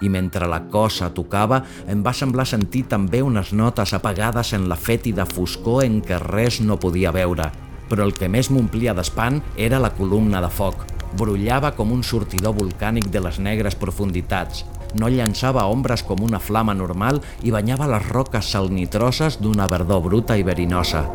I 0.00 0.10
mentre 0.12 0.48
la 0.48 0.62
cosa 0.72 1.10
tocava 1.14 1.62
em 1.88 2.02
va 2.04 2.14
semblar 2.16 2.46
sentir 2.48 2.84
també 2.90 3.22
unes 3.22 3.52
notes 3.52 3.94
apagades 3.96 4.52
en 4.56 4.68
la 4.68 4.76
fètida 4.76 5.26
foscor 5.28 5.84
en 5.84 6.00
què 6.04 6.20
res 6.22 6.60
no 6.60 6.78
podia 6.80 7.12
veure. 7.14 7.50
Però 7.90 8.04
el 8.06 8.14
que 8.14 8.28
més 8.28 8.50
m'omplia 8.50 8.94
d'espant 8.94 9.40
era 9.56 9.80
la 9.82 9.92
columna 9.94 10.42
de 10.42 10.50
foc. 10.50 10.86
Brullava 11.16 11.70
com 11.76 11.92
un 11.94 12.02
sortidor 12.02 12.56
volcànic 12.58 13.08
de 13.14 13.22
les 13.22 13.38
negres 13.38 13.78
profunditats. 13.78 14.64
No 14.98 15.08
llançava 15.12 15.66
ombres 15.70 16.02
com 16.06 16.22
una 16.24 16.40
flama 16.40 16.74
normal 16.74 17.20
i 17.42 17.54
banyava 17.54 17.88
les 17.90 18.10
roques 18.10 18.52
salnitroses 18.56 19.40
d'una 19.40 19.70
verdor 19.70 20.02
bruta 20.08 20.38
i 20.38 20.46
verinosa 20.46 21.06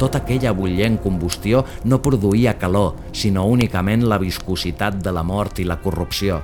tota 0.00 0.22
aquella 0.22 0.54
bullent 0.56 0.96
combustió 1.04 1.66
no 1.84 2.00
produïa 2.00 2.56
calor, 2.58 2.94
sinó 3.12 3.44
únicament 3.52 4.06
la 4.08 4.18
viscositat 4.18 4.96
de 5.04 5.12
la 5.12 5.22
mort 5.22 5.60
i 5.60 5.68
la 5.68 5.76
corrupció. 5.84 6.40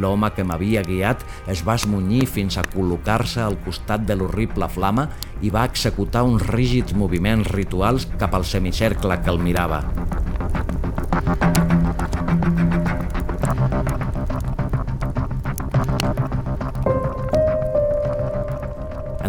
L'home 0.00 0.30
que 0.34 0.42
m'havia 0.42 0.82
guiat 0.82 1.20
es 1.52 1.62
va 1.66 1.76
esmunyir 1.78 2.24
fins 2.26 2.56
a 2.58 2.64
col·locar-se 2.66 3.44
al 3.44 3.58
costat 3.66 4.08
de 4.08 4.16
l'horrible 4.18 4.68
flama 4.72 5.06
i 5.42 5.52
va 5.54 5.68
executar 5.70 6.24
uns 6.26 6.42
rígids 6.48 6.96
moviments 6.98 7.52
rituals 7.52 8.08
cap 8.18 8.34
al 8.34 8.48
semicercle 8.48 9.20
que 9.22 9.30
el 9.30 9.42
mirava. 9.44 9.84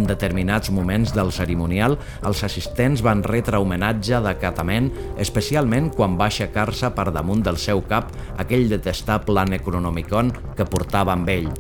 Determinats 0.09 0.71
moments 0.71 1.13
del 1.15 1.31
cerimonial, 1.35 1.97
els 2.25 2.43
assistents 2.47 3.03
van 3.05 3.23
retre 3.25 3.59
homenatge 3.61 4.21
d'acatament, 4.23 4.91
especialment 5.21 5.91
quan 5.95 6.17
va 6.19 6.29
aixecar-se 6.29 6.91
per 6.95 7.11
damunt 7.15 7.43
del 7.45 7.57
seu 7.61 7.83
cap 7.89 8.11
aquell 8.41 8.69
detestable 8.71 9.45
Necronomicon 9.49 10.31
que 10.55 10.67
portava 10.69 11.13
amb 11.13 11.29
ell. 11.29 11.51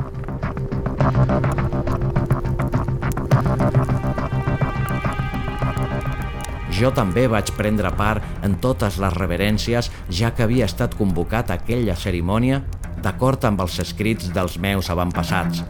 Jo 6.75 6.89
també 6.91 7.23
vaig 7.31 7.53
prendre 7.55 7.91
part 7.95 8.43
en 8.43 8.57
totes 8.59 8.97
les 8.99 9.13
reverències, 9.15 9.87
ja 10.11 10.33
que 10.35 10.43
havia 10.43 10.67
estat 10.67 10.97
convocat 10.99 11.51
a 11.51 11.59
aquella 11.61 11.95
cerimònia 11.95 12.61
d'acord 13.05 13.47
amb 13.47 13.63
els 13.63 13.79
escrits 13.79 14.31
dels 14.35 14.59
meus 14.59 14.91
avantpassats. 14.91 15.63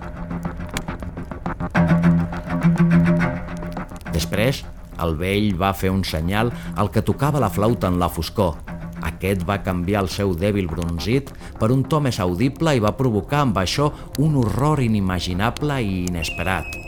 El 5.07 5.17
vell 5.19 5.53
va 5.59 5.73
fer 5.73 5.91
un 5.93 6.03
senyal 6.03 6.51
al 6.75 6.91
que 6.91 7.03
tocava 7.05 7.41
la 7.43 7.51
flauta 7.53 7.87
en 7.91 7.99
la 8.01 8.09
foscor. 8.09 8.57
Aquest 9.05 9.43
va 9.45 9.61
canviar 9.63 10.01
el 10.05 10.09
seu 10.09 10.33
dèbil 10.37 10.67
bronzit 10.71 11.29
per 11.59 11.69
un 11.73 11.83
to 11.89 11.99
més 12.01 12.19
audible 12.23 12.73
i 12.75 12.81
va 12.83 12.95
provocar 12.97 13.43
amb 13.45 13.59
això 13.61 13.91
un 14.23 14.39
horror 14.41 14.81
inimaginable 14.81 15.77
i 15.83 16.05
inesperat. 16.07 16.81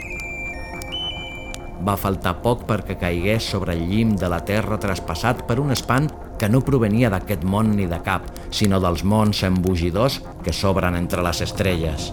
Va 1.87 1.95
faltar 1.99 2.39
poc 2.41 2.65
perquè 2.69 2.97
caigués 2.99 3.51
sobre 3.53 3.75
el 3.77 3.85
llim 3.91 4.15
de 4.17 4.29
la 4.33 4.41
terra 4.45 4.79
traspassat 4.81 5.45
per 5.47 5.59
un 5.61 5.71
espant 5.75 6.09
que 6.41 6.49
no 6.49 6.63
provenia 6.65 7.11
d'aquest 7.13 7.45
món 7.45 7.75
ni 7.77 7.87
de 7.89 8.01
cap, 8.05 8.27
sinó 8.49 8.81
dels 8.81 9.05
mons 9.05 9.43
embogidors 9.47 10.21
que 10.43 10.53
s'obren 10.53 10.97
entre 10.97 11.25
les 11.25 11.41
estrelles. 11.45 12.11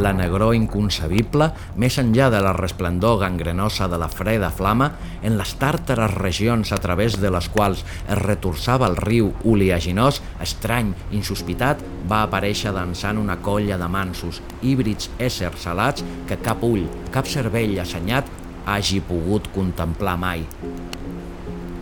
La 0.00 0.12
negror 0.16 0.54
inconcebible, 0.56 1.50
més 1.76 1.98
enllà 2.00 2.30
de 2.32 2.40
la 2.42 2.54
resplendor 2.56 3.18
gangrenosa 3.20 3.88
de 3.90 3.98
la 4.00 4.08
freda 4.08 4.50
flama, 4.50 4.90
en 5.22 5.36
les 5.38 5.52
tàrtares 5.60 6.14
regions 6.16 6.72
a 6.72 6.80
través 6.82 7.18
de 7.20 7.30
les 7.30 7.48
quals 7.52 7.84
es 7.84 8.18
retorçava 8.22 8.88
el 8.88 8.96
riu 8.96 9.30
oleaginós, 9.44 10.22
estrany, 10.42 10.94
insospitat, 11.16 11.84
va 12.10 12.24
aparèixer 12.24 12.72
dansant 12.76 13.20
una 13.20 13.38
colla 13.44 13.78
de 13.80 13.88
mansos, 13.92 14.40
híbrids 14.62 15.10
éssers 15.18 15.68
salats 15.68 16.04
que 16.28 16.40
cap 16.40 16.64
ull, 16.64 16.86
cap 17.12 17.28
cervell 17.28 17.78
assenyat 17.82 18.28
hagi 18.66 19.00
pogut 19.04 19.50
contemplar 19.54 20.16
mai. 20.20 20.44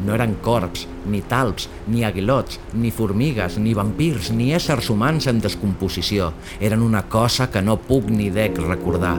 No 0.04 0.14
eren 0.14 0.36
corps, 0.42 0.86
ni 1.08 1.22
talps, 1.26 1.68
ni 1.88 2.04
aguilots, 2.04 2.60
ni 2.74 2.92
formigues, 2.94 3.58
ni 3.58 3.74
vampirs, 3.74 4.30
ni 4.32 4.52
éssers 4.56 4.90
humans 4.92 5.28
en 5.30 5.42
descomposició. 5.44 6.32
Eren 6.60 6.84
una 6.84 7.04
cosa 7.08 7.50
que 7.50 7.62
no 7.62 7.78
puc 7.80 8.10
ni 8.12 8.30
dec 8.30 8.60
recordar. 8.62 9.16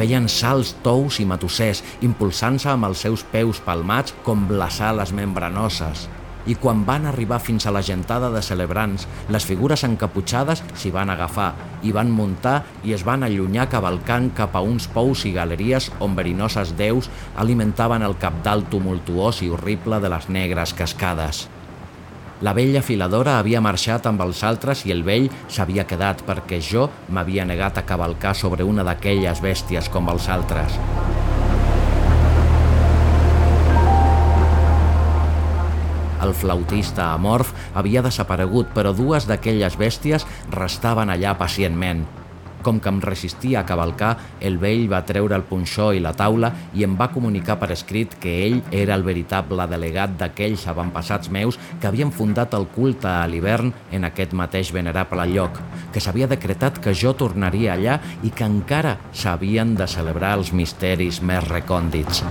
feien 0.00 0.30
salts 0.32 0.70
tous 0.80 1.18
i 1.20 1.26
matossers, 1.28 1.82
impulsant-se 2.06 2.70
amb 2.72 2.88
els 2.88 3.04
seus 3.04 3.20
peus 3.34 3.60
palmats 3.66 4.16
com 4.24 4.46
glaçar 4.48 4.94
les 4.96 5.12
membranoses 5.12 6.08
i 6.46 6.56
quan 6.56 6.84
van 6.86 7.06
arribar 7.06 7.40
fins 7.40 7.66
a 7.66 7.74
la 7.74 7.82
gentada 7.82 8.30
de 8.30 8.42
celebrants, 8.42 9.06
les 9.28 9.44
figures 9.44 9.84
encaputxades 9.84 10.64
s'hi 10.74 10.92
van 10.94 11.10
agafar, 11.10 11.52
i 11.82 11.92
van 11.92 12.10
muntar 12.10 12.62
i 12.84 12.94
es 12.96 13.04
van 13.04 13.24
allunyar 13.26 13.68
cavalcant 13.72 14.30
cap 14.36 14.56
a 14.56 14.64
uns 14.64 14.88
pous 14.90 15.24
i 15.28 15.34
galeries 15.36 15.90
on 16.00 16.16
verinoses 16.16 16.74
déus 16.76 17.10
alimentaven 17.36 18.02
el 18.02 18.18
capdalt 18.18 18.70
tumultuós 18.70 19.42
i 19.42 19.50
horrible 19.50 20.00
de 20.00 20.12
les 20.12 20.28
negres 20.28 20.74
cascades. 20.74 21.48
La 22.40 22.54
vella 22.56 22.80
filadora 22.80 23.34
havia 23.36 23.60
marxat 23.60 24.06
amb 24.08 24.22
els 24.24 24.40
altres 24.48 24.86
i 24.88 24.94
el 24.94 25.04
vell 25.04 25.28
s'havia 25.52 25.84
quedat 25.84 26.24
perquè 26.24 26.62
jo 26.64 26.88
m'havia 27.12 27.44
negat 27.44 27.82
a 27.82 27.84
cavalcar 27.84 28.32
sobre 28.34 28.64
una 28.64 28.86
d'aquelles 28.86 29.44
bèsties 29.44 29.92
com 29.92 30.08
els 30.08 30.32
altres. 30.32 30.80
El 36.20 36.34
flautista 36.36 37.12
amorf 37.14 37.54
havia 37.74 38.04
desaparegut, 38.04 38.72
però 38.76 38.92
dues 38.96 39.26
d'aquelles 39.28 39.76
bèsties 39.80 40.26
restaven 40.52 41.12
allà 41.12 41.36
pacientment. 41.38 42.04
Com 42.60 42.76
que 42.80 42.90
em 42.92 42.98
resistia 43.00 43.60
a 43.60 43.64
cavalcar, 43.64 44.10
el 44.44 44.58
vell 44.60 44.84
va 44.92 45.00
treure 45.08 45.36
el 45.36 45.46
punxó 45.48 45.90
i 45.96 46.00
la 46.04 46.12
taula 46.12 46.50
i 46.76 46.84
em 46.84 46.96
va 46.98 47.08
comunicar 47.12 47.56
per 47.60 47.70
escrit 47.72 48.18
que 48.20 48.34
ell 48.44 48.58
era 48.82 48.98
el 48.98 49.04
veritable 49.06 49.64
delegat 49.70 50.18
d'aquells 50.20 50.66
avantpassats 50.68 51.32
meus 51.32 51.56
que 51.80 51.88
havien 51.88 52.12
fundat 52.12 52.52
el 52.58 52.68
culte 52.74 53.08
a 53.08 53.26
l'hivern 53.26 53.72
en 53.90 54.04
aquest 54.04 54.36
mateix 54.36 54.74
venerable 54.76 55.24
lloc, 55.32 55.56
que 55.92 56.04
s'havia 56.04 56.28
decretat 56.28 56.82
que 56.84 56.92
jo 56.92 57.14
tornaria 57.16 57.78
allà 57.78 57.96
i 58.22 58.28
que 58.28 58.44
encara 58.44 58.98
s'havien 59.12 59.72
de 59.80 59.88
celebrar 59.88 60.36
els 60.36 60.52
misteris 60.52 61.22
més 61.24 61.48
recòndits. 61.48 62.24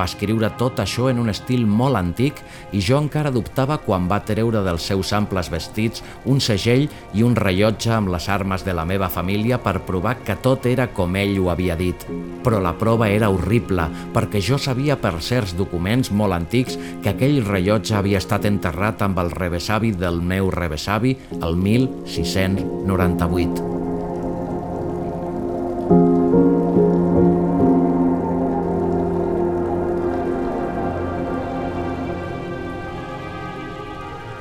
Va 0.00 0.06
escriure 0.08 0.48
tot 0.56 0.78
això 0.80 1.10
en 1.10 1.18
un 1.20 1.28
estil 1.28 1.66
molt 1.68 1.98
antic 1.98 2.38
i 2.72 2.80
jo 2.80 2.96
encara 3.02 3.32
dubtava 3.34 3.76
quan 3.84 4.06
va 4.08 4.22
treure 4.24 4.62
dels 4.64 4.86
seus 4.88 5.10
amples 5.12 5.50
vestits 5.52 6.00
un 6.24 6.40
segell 6.40 6.86
i 7.12 7.24
un 7.26 7.36
rellotge 7.36 7.92
amb 7.92 8.08
les 8.14 8.28
armes 8.32 8.64
de 8.64 8.72
la 8.72 8.86
meva 8.88 9.10
família 9.12 9.58
per 9.60 9.82
provar 9.84 10.14
que 10.24 10.38
tot 10.40 10.64
era 10.70 10.86
com 10.96 11.18
ell 11.20 11.36
ho 11.42 11.50
havia 11.52 11.76
dit. 11.76 12.06
Però 12.40 12.62
la 12.64 12.72
prova 12.80 13.10
era 13.12 13.28
horrible, 13.28 13.84
perquè 14.14 14.40
jo 14.40 14.56
sabia 14.56 14.96
per 14.96 15.20
certs 15.20 15.52
documents 15.58 16.08
molt 16.10 16.32
antics 16.38 16.78
que 17.02 17.12
aquell 17.12 17.44
rellotge 17.44 17.92
havia 17.98 18.22
estat 18.24 18.48
enterrat 18.48 19.04
amb 19.04 19.20
el 19.20 19.28
rebesavi 19.36 19.92
del 20.00 20.24
meu 20.24 20.48
rebesavi 20.54 21.12
el 21.42 21.60
1698. 21.60 23.79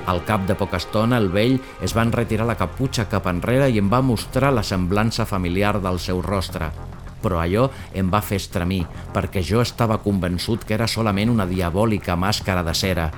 Al 0.10 0.24
cap 0.26 0.48
de 0.50 0.56
poca 0.58 0.80
estona, 0.82 1.20
el 1.22 1.28
vell 1.30 1.60
es 1.86 1.94
va 1.94 2.02
enretirar 2.02 2.48
la 2.50 2.56
caputxa 2.58 3.04
cap 3.12 3.28
enrere 3.30 3.68
i 3.70 3.78
em 3.78 3.92
va 3.92 4.00
mostrar 4.02 4.50
la 4.56 4.64
semblança 4.66 5.28
familiar 5.30 5.76
del 5.84 6.00
seu 6.02 6.24
rostre. 6.26 6.72
Però 7.22 7.38
allò 7.38 7.68
em 7.94 8.10
va 8.10 8.24
fer 8.26 8.40
estremir, 8.42 8.88
perquè 9.14 9.44
jo 9.46 9.62
estava 9.62 10.00
convençut 10.02 10.66
que 10.66 10.74
era 10.80 10.90
solament 10.90 11.30
una 11.30 11.46
diabòlica 11.46 12.18
màscara 12.18 12.66
de 12.66 12.74
cera. 12.74 13.10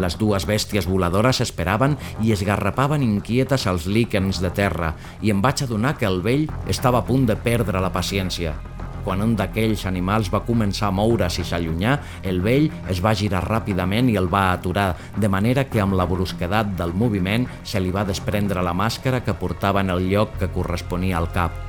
Les 0.00 0.16
dues 0.16 0.48
bèsties 0.48 0.88
voladores 0.88 1.42
esperaven 1.44 1.98
i 2.24 2.32
esgarrapaven 2.32 3.04
inquietes 3.04 3.68
als 3.68 3.84
líquens 3.84 4.40
de 4.40 4.48
terra 4.50 4.94
i 5.20 5.34
em 5.34 5.44
vaig 5.44 5.66
adonar 5.66 5.98
que 6.00 6.08
el 6.08 6.22
vell 6.24 6.48
estava 6.66 7.04
a 7.04 7.10
punt 7.10 7.28
de 7.28 7.36
perdre 7.36 7.84
la 7.84 7.92
paciència. 7.92 8.56
Quan 9.04 9.20
un 9.20 9.34
d'aquells 9.36 9.84
animals 9.90 10.30
va 10.32 10.42
començar 10.46 10.88
a 10.88 10.94
moure's 10.96 11.38
i 11.38 11.44
s'allunyar, 11.44 11.98
el 12.24 12.40
vell 12.44 12.70
es 12.90 13.02
va 13.04 13.12
girar 13.14 13.44
ràpidament 13.44 14.08
i 14.08 14.16
el 14.16 14.30
va 14.32 14.46
aturar, 14.52 14.94
de 15.20 15.28
manera 15.28 15.66
que 15.68 15.82
amb 15.82 15.98
la 15.98 16.08
brusquedat 16.08 16.72
del 16.78 16.96
moviment 16.96 17.46
se 17.62 17.82
li 17.84 17.92
va 17.92 18.06
desprendre 18.08 18.64
la 18.64 18.72
màscara 18.72 19.20
que 19.24 19.36
portava 19.36 19.84
en 19.84 19.92
el 19.92 20.08
lloc 20.08 20.38
que 20.40 20.48
corresponia 20.48 21.18
al 21.20 21.30
cap. 21.36 21.60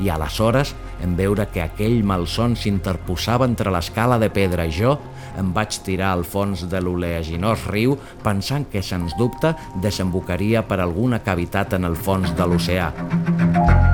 I 0.00 0.08
aleshores, 0.08 0.72
en 1.04 1.12
veure 1.16 1.44
que 1.52 1.60
aquell 1.60 2.00
malson 2.08 2.56
s'interposava 2.56 3.44
entre 3.44 3.72
l'escala 3.72 4.16
de 4.22 4.30
pedra 4.32 4.64
i 4.64 4.72
jo, 4.72 4.96
em 5.38 5.52
vaig 5.52 5.76
tirar 5.84 6.14
al 6.14 6.24
fons 6.24 6.64
de 6.72 6.80
l'oleaginós 6.80 7.68
riu 7.68 7.98
pensant 8.24 8.66
que, 8.72 8.82
sens 8.82 9.14
dubte, 9.20 9.52
desembocaria 9.84 10.64
per 10.66 10.80
alguna 10.80 11.20
cavitat 11.20 11.76
en 11.76 11.88
el 11.92 12.00
fons 12.00 12.32
de 12.36 12.48
l'oceà. 12.48 13.89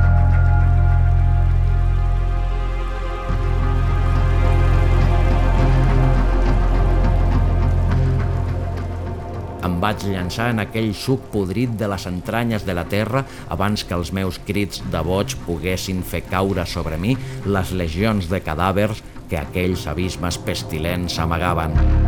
Em 9.67 9.81
vaig 9.83 10.05
llançar 10.07 10.53
en 10.53 10.63
aquell 10.63 10.93
suc 10.95 11.25
podrit 11.33 11.73
de 11.81 11.89
les 11.91 12.05
entranyes 12.07 12.63
de 12.69 12.77
la 12.77 12.85
terra 12.93 13.25
abans 13.57 13.83
que 13.83 13.97
els 13.99 14.13
meus 14.15 14.39
crits 14.47 14.85
de 14.93 15.03
boig 15.03 15.35
poguessin 15.49 16.05
fer 16.07 16.23
caure 16.31 16.67
sobre 16.71 17.01
mi 17.03 17.17
les 17.59 17.75
legions 17.75 18.31
de 18.31 18.43
cadàvers 18.47 19.03
que 19.27 19.41
aquells 19.43 19.89
abismes 19.91 20.39
pestilents 20.47 21.19
amagaven. 21.19 22.06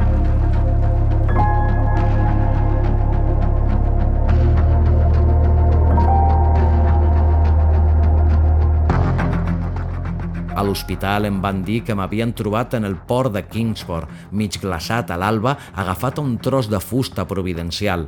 L'hospital 10.69 11.25
em 11.25 11.41
van 11.41 11.63
dir 11.65 11.81
que 11.87 11.97
m'havien 11.97 12.35
trobat 12.37 12.75
en 12.77 12.85
el 12.85 12.97
port 13.09 13.33
de 13.33 13.41
Kingsport, 13.49 14.09
mig 14.31 14.59
glaçat 14.61 15.11
a 15.11 15.17
l'alba, 15.17 15.57
agafat 15.75 16.19
a 16.19 16.25
un 16.25 16.37
tros 16.45 16.69
de 16.69 16.81
fusta 16.81 17.25
providencial. 17.29 18.05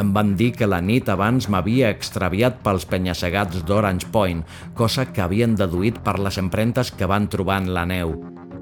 Em 0.00 0.12
van 0.16 0.34
dir 0.36 0.50
que 0.56 0.68
la 0.68 0.80
nit 0.84 1.08
abans 1.12 1.48
m'havia 1.52 1.90
extraviat 1.92 2.60
pels 2.64 2.86
penyassegats 2.88 3.64
d'Orange 3.68 4.08
Point, 4.12 4.44
cosa 4.76 5.06
que 5.08 5.24
havien 5.24 5.56
deduït 5.56 6.00
per 6.04 6.18
les 6.20 6.38
empremtes 6.40 6.92
que 6.92 7.08
van 7.08 7.28
trobar 7.32 7.60
en 7.64 7.72
la 7.76 7.86
neu. 7.88 8.14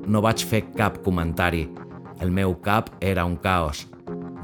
No 0.06 0.22
vaig 0.24 0.42
fer 0.46 0.64
cap 0.74 1.02
comentari. 1.04 1.66
El 2.22 2.30
meu 2.34 2.56
cap 2.62 2.90
era 3.00 3.26
un 3.26 3.36
caos. 3.42 3.86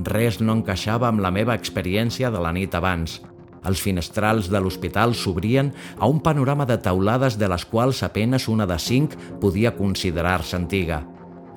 Res 0.06 0.40
no 0.40 0.58
encaixava 0.58 1.08
amb 1.08 1.22
la 1.22 1.30
meva 1.34 1.54
experiència 1.54 2.30
de 2.30 2.42
la 2.42 2.52
nit 2.54 2.74
abans. 2.74 3.20
Els 3.64 3.80
finestrals 3.80 4.50
de 4.52 4.60
l'hospital 4.60 5.14
s'obrien 5.16 5.72
a 5.98 6.06
un 6.06 6.20
panorama 6.20 6.66
de 6.68 6.76
taulades 6.78 7.38
de 7.40 7.48
les 7.48 7.64
quals 7.64 8.02
apenes 8.04 8.48
una 8.48 8.66
de 8.68 8.78
cinc 8.78 9.16
podia 9.40 9.74
considerar-se 9.76 10.56
antiga. 10.56 11.02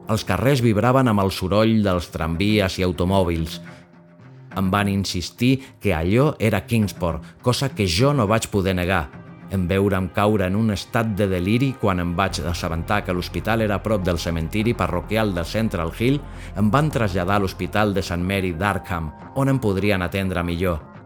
Els 0.07 0.23
carrers 0.23 0.63
vibraven 0.63 1.11
amb 1.11 1.19
el 1.25 1.33
soroll 1.35 1.81
dels 1.83 2.07
tramvies 2.13 2.79
i 2.79 2.85
automòbils. 2.87 3.59
Em 4.57 4.71
van 4.71 4.87
insistir 4.89 5.59
que 5.83 5.93
allò 5.93 6.31
era 6.39 6.63
Kingsport, 6.65 7.43
cosa 7.43 7.69
que 7.75 7.85
jo 7.85 8.13
no 8.13 8.27
vaig 8.27 8.47
poder 8.49 8.73
negar. 8.75 9.07
En 9.51 9.67
veure'm 9.67 10.09
caure 10.15 10.47
en 10.47 10.55
un 10.59 10.71
estat 10.73 11.13
de 11.15 11.27
deliri 11.31 11.73
quan 11.79 12.01
em 12.03 12.15
vaig 12.15 12.41
assabentar 12.49 13.03
que 13.05 13.13
l'hospital 13.15 13.63
era 13.63 13.77
a 13.77 13.83
prop 13.83 14.03
del 14.03 14.19
cementiri 14.19 14.73
parroquial 14.75 15.33
de 15.35 15.45
Central 15.47 15.93
Hill, 15.97 16.19
em 16.55 16.71
van 16.71 16.91
traslladar 16.91 17.37
a 17.37 17.43
l'hospital 17.43 17.93
de 17.95 18.03
Sant 18.03 18.23
Mary 18.23 18.53
d'Arkham, 18.53 19.11
on 19.35 19.51
em 19.51 19.59
podrien 19.59 20.03
atendre 20.03 20.43
millor. 20.43 20.96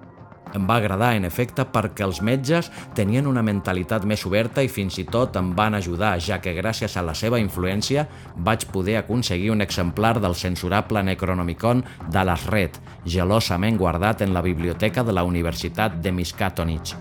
Em 0.54 0.68
va 0.68 0.78
agradar, 0.82 1.14
en 1.16 1.26
efecte, 1.26 1.64
perquè 1.64 2.04
els 2.04 2.22
metges 2.22 2.70
tenien 2.96 3.28
una 3.28 3.44
mentalitat 3.46 4.04
més 4.08 4.26
oberta 4.28 4.64
i 4.64 4.72
fins 4.72 4.98
i 5.00 5.06
tot 5.08 5.38
em 5.40 5.54
van 5.56 5.78
ajudar, 5.78 6.18
ja 6.20 6.42
que 6.44 6.56
gràcies 6.58 6.98
a 6.98 7.06
la 7.06 7.16
seva 7.16 7.40
influència 7.40 8.08
vaig 8.36 8.68
poder 8.74 8.98
aconseguir 9.00 9.52
un 9.52 9.62
exemplar 9.64 10.20
del 10.20 10.36
censurable 10.36 11.04
Necronomicon 11.04 11.86
de 12.12 12.26
Red, 12.48 12.78
gelosament 13.06 13.78
guardat 13.78 14.22
en 14.22 14.34
la 14.34 14.42
biblioteca 14.42 15.04
de 15.04 15.14
la 15.14 15.24
Universitat 15.24 16.02
de 16.02 16.12
Miskatonic. 16.12 16.96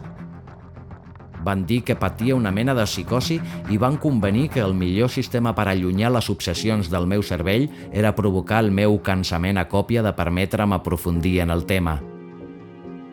Van 1.43 1.65
dir 1.65 1.83
que 1.83 1.97
patia 1.97 2.37
una 2.37 2.51
mena 2.51 2.75
de 2.75 2.85
psicosi 2.85 3.41
i 3.71 3.79
van 3.79 3.97
convenir 3.97 4.51
que 4.51 4.61
el 4.61 4.75
millor 4.75 5.09
sistema 5.09 5.55
per 5.55 5.69
allunyar 5.69 6.13
les 6.13 6.29
obsessions 6.29 6.91
del 6.93 7.07
meu 7.07 7.23
cervell 7.23 7.71
era 7.93 8.15
provocar 8.15 8.61
el 8.61 8.71
meu 8.71 9.01
cansament 9.03 9.59
a 9.59 9.69
còpia 9.69 10.03
de 10.03 10.13
permetre'm 10.13 10.77
aprofundir 10.77 11.41
en 11.41 11.51
el 11.51 11.65
tema– 11.65 12.01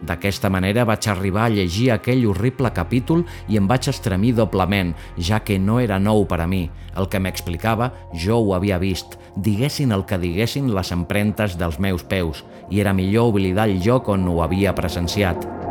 D'aquesta 0.06 0.50
manera 0.54 0.86
vaig 0.86 1.08
arribar 1.10 1.48
a 1.48 1.54
llegir 1.54 1.90
aquell 1.92 2.26
horrible 2.30 2.70
capítol 2.74 3.24
i 3.50 3.58
em 3.58 3.68
vaig 3.70 3.90
estremir 3.90 4.36
doblement, 4.38 4.94
ja 5.18 5.40
que 5.40 5.58
no 5.60 5.80
era 5.82 5.98
nou 6.00 6.26
per 6.30 6.42
a 6.44 6.48
mi. 6.48 6.68
El 6.98 7.10
que 7.10 7.22
m'explicava, 7.22 7.92
jo 8.14 8.38
ho 8.38 8.54
havia 8.54 8.78
vist, 8.82 9.18
diguessin 9.36 9.92
el 9.92 10.06
que 10.06 10.22
diguessin 10.22 10.74
les 10.74 10.94
empremtes 10.94 11.58
dels 11.58 11.80
meus 11.80 12.06
peus, 12.06 12.44
i 12.70 12.82
era 12.82 12.94
millor 12.94 13.34
oblidar 13.34 13.70
el 13.70 13.82
lloc 13.82 14.10
on 14.14 14.28
ho 14.30 14.42
havia 14.46 14.76
presenciat. 14.78 15.67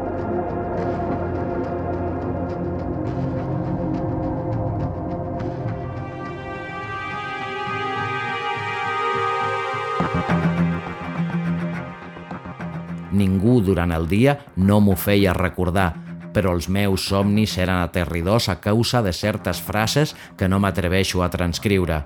Ningú 13.17 13.63
durant 13.65 13.95
el 13.97 14.05
dia 14.11 14.37
no 14.61 14.77
m'ho 14.85 14.97
feia 15.01 15.33
recordar, 15.33 15.89
però 16.37 16.53
els 16.53 16.67
meus 16.69 17.07
somnis 17.09 17.55
eren 17.57 17.79
aterridors 17.81 18.51
a 18.53 18.59
causa 18.61 19.01
de 19.01 19.15
certes 19.17 19.63
frases 19.65 20.13
que 20.37 20.51
no 20.53 20.59
m'atreveixo 20.61 21.23
a 21.25 21.31
transcriure. 21.33 22.03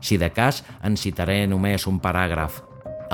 Si 0.00 0.18
de 0.18 0.32
cas, 0.34 0.64
en 0.82 0.96
citaré 0.98 1.44
només 1.46 1.86
un 1.86 2.00
paràgraf. 2.02 2.62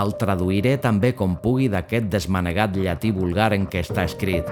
El 0.00 0.16
traduiré 0.20 0.78
també 0.80 1.12
com 1.12 1.36
pugui 1.42 1.68
d'aquest 1.68 2.08
desmanegat 2.12 2.76
llatí 2.80 3.12
vulgar 3.12 3.52
en 3.52 3.68
què 3.68 3.84
està 3.84 4.08
escrit. 4.08 4.48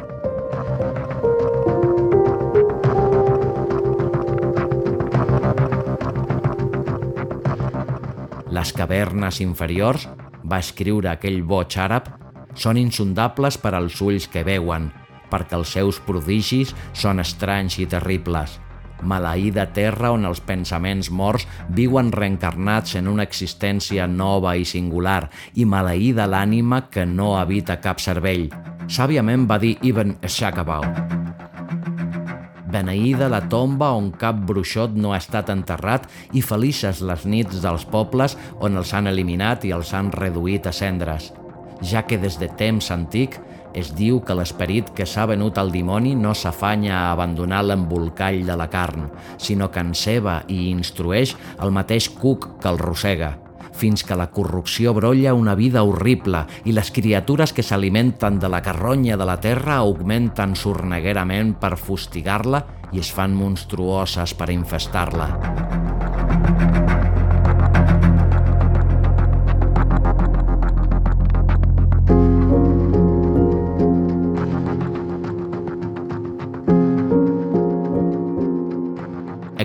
Les 8.53 8.73
cavernes 8.77 9.41
inferiors, 9.41 10.11
va 10.45 10.61
escriure 10.61 11.09
aquell 11.09 11.41
boig 11.43 11.81
àrab, 11.81 12.22
són 12.55 12.81
insondables 12.81 13.59
per 13.59 13.75
als 13.77 14.01
ulls 14.01 14.29
que 14.29 14.45
veuen, 14.47 14.91
perquè 15.33 15.57
els 15.57 15.73
seus 15.73 16.01
prodigis 16.05 16.75
són 16.93 17.23
estranys 17.23 17.79
i 17.81 17.89
terribles. 17.89 18.59
Maleïda 19.03 19.67
terra 19.75 20.13
on 20.15 20.29
els 20.29 20.41
pensaments 20.47 21.11
morts 21.11 21.47
viuen 21.75 22.13
reencarnats 22.15 22.95
en 23.01 23.09
una 23.11 23.27
existència 23.27 24.07
nova 24.07 24.55
i 24.57 24.65
singular, 24.69 25.27
i 25.59 25.67
maleïda 25.67 26.29
l'ànima 26.31 26.85
que 26.91 27.07
no 27.07 27.35
habita 27.39 27.81
cap 27.83 28.01
cervell. 28.01 28.47
Sàviament 28.87 29.49
va 29.51 29.59
dir 29.59 29.75
Ibn 29.83 30.21
Shakabau. 30.23 30.87
Beneïda 32.73 33.29
la 33.29 33.43
tomba 33.53 33.91
on 33.93 34.13
cap 34.17 34.39
bruixot 34.49 34.95
no 34.97 35.13
ha 35.13 35.19
estat 35.21 35.51
enterrat 35.53 36.07
i 36.33 36.41
felices 36.41 37.03
les 37.05 37.27
nits 37.29 37.61
dels 37.61 37.85
pobles 37.85 38.39
on 38.65 38.81
els 38.81 38.95
han 38.97 39.11
eliminat 39.11 39.67
i 39.69 39.75
els 39.77 39.93
han 39.93 40.09
reduït 40.15 40.71
a 40.71 40.73
cendres, 40.73 41.33
ja 41.83 42.07
que 42.07 42.19
des 42.19 42.39
de 42.41 42.49
temps 42.49 42.91
antic 42.95 43.39
es 43.75 43.93
diu 43.97 44.21
que 44.21 44.37
l'esperit 44.37 44.91
que 44.97 45.07
s'ha 45.09 45.27
venut 45.27 45.59
al 45.59 45.73
dimoni 45.73 46.15
no 46.15 46.35
s'afanya 46.35 46.99
a 46.99 47.13
abandonar 47.13 47.63
l'embolcall 47.65 48.45
de 48.47 48.57
la 48.57 48.69
carn, 48.71 49.09
sinó 49.39 49.71
que 49.71 49.81
enceba 49.81 50.43
i 50.49 50.69
instrueix 50.71 51.37
el 51.61 51.73
mateix 51.73 52.11
cuc 52.11 52.61
que 52.61 52.69
el 52.69 52.79
rossega 52.79 53.39
fins 53.73 54.05
que 54.05 54.17
la 54.17 54.29
corrupció 54.31 54.93
brolla 54.95 55.35
una 55.35 55.55
vida 55.57 55.83
horrible 55.83 56.45
i 56.69 56.75
les 56.77 56.93
criatures 56.95 57.55
que 57.57 57.65
s'alimenten 57.67 58.39
de 58.39 58.51
la 58.53 58.61
carronya 58.63 59.17
de 59.17 59.27
la 59.27 59.39
terra 59.41 59.81
augmenten 59.81 60.55
sorneguerament 60.57 61.57
per 61.59 61.75
fustigar-la 61.81 62.63
i 62.93 63.01
es 63.01 63.11
fan 63.11 63.35
monstruoses 63.35 64.37
per 64.37 64.53
infestar-la. 64.53 65.92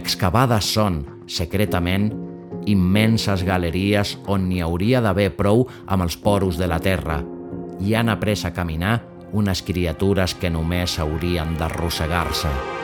Excavades 0.08 0.70
són, 0.72 1.02
secretament, 1.28 2.06
immenses 2.72 3.42
galeries 3.44 4.14
on 4.32 4.46
n'hi 4.48 4.62
hauria 4.64 5.02
d'haver 5.04 5.34
prou 5.36 5.66
amb 5.84 6.06
els 6.06 6.16
poros 6.24 6.56
de 6.62 6.72
la 6.72 6.80
terra 6.80 7.20
i 7.84 7.92
han 7.92 8.08
après 8.16 8.40
a 8.48 8.54
caminar 8.56 8.96
unes 9.36 9.66
criatures 9.68 10.40
que 10.40 10.54
només 10.54 10.96
haurien 11.04 11.58
d'arrossegar-se. 11.60 12.77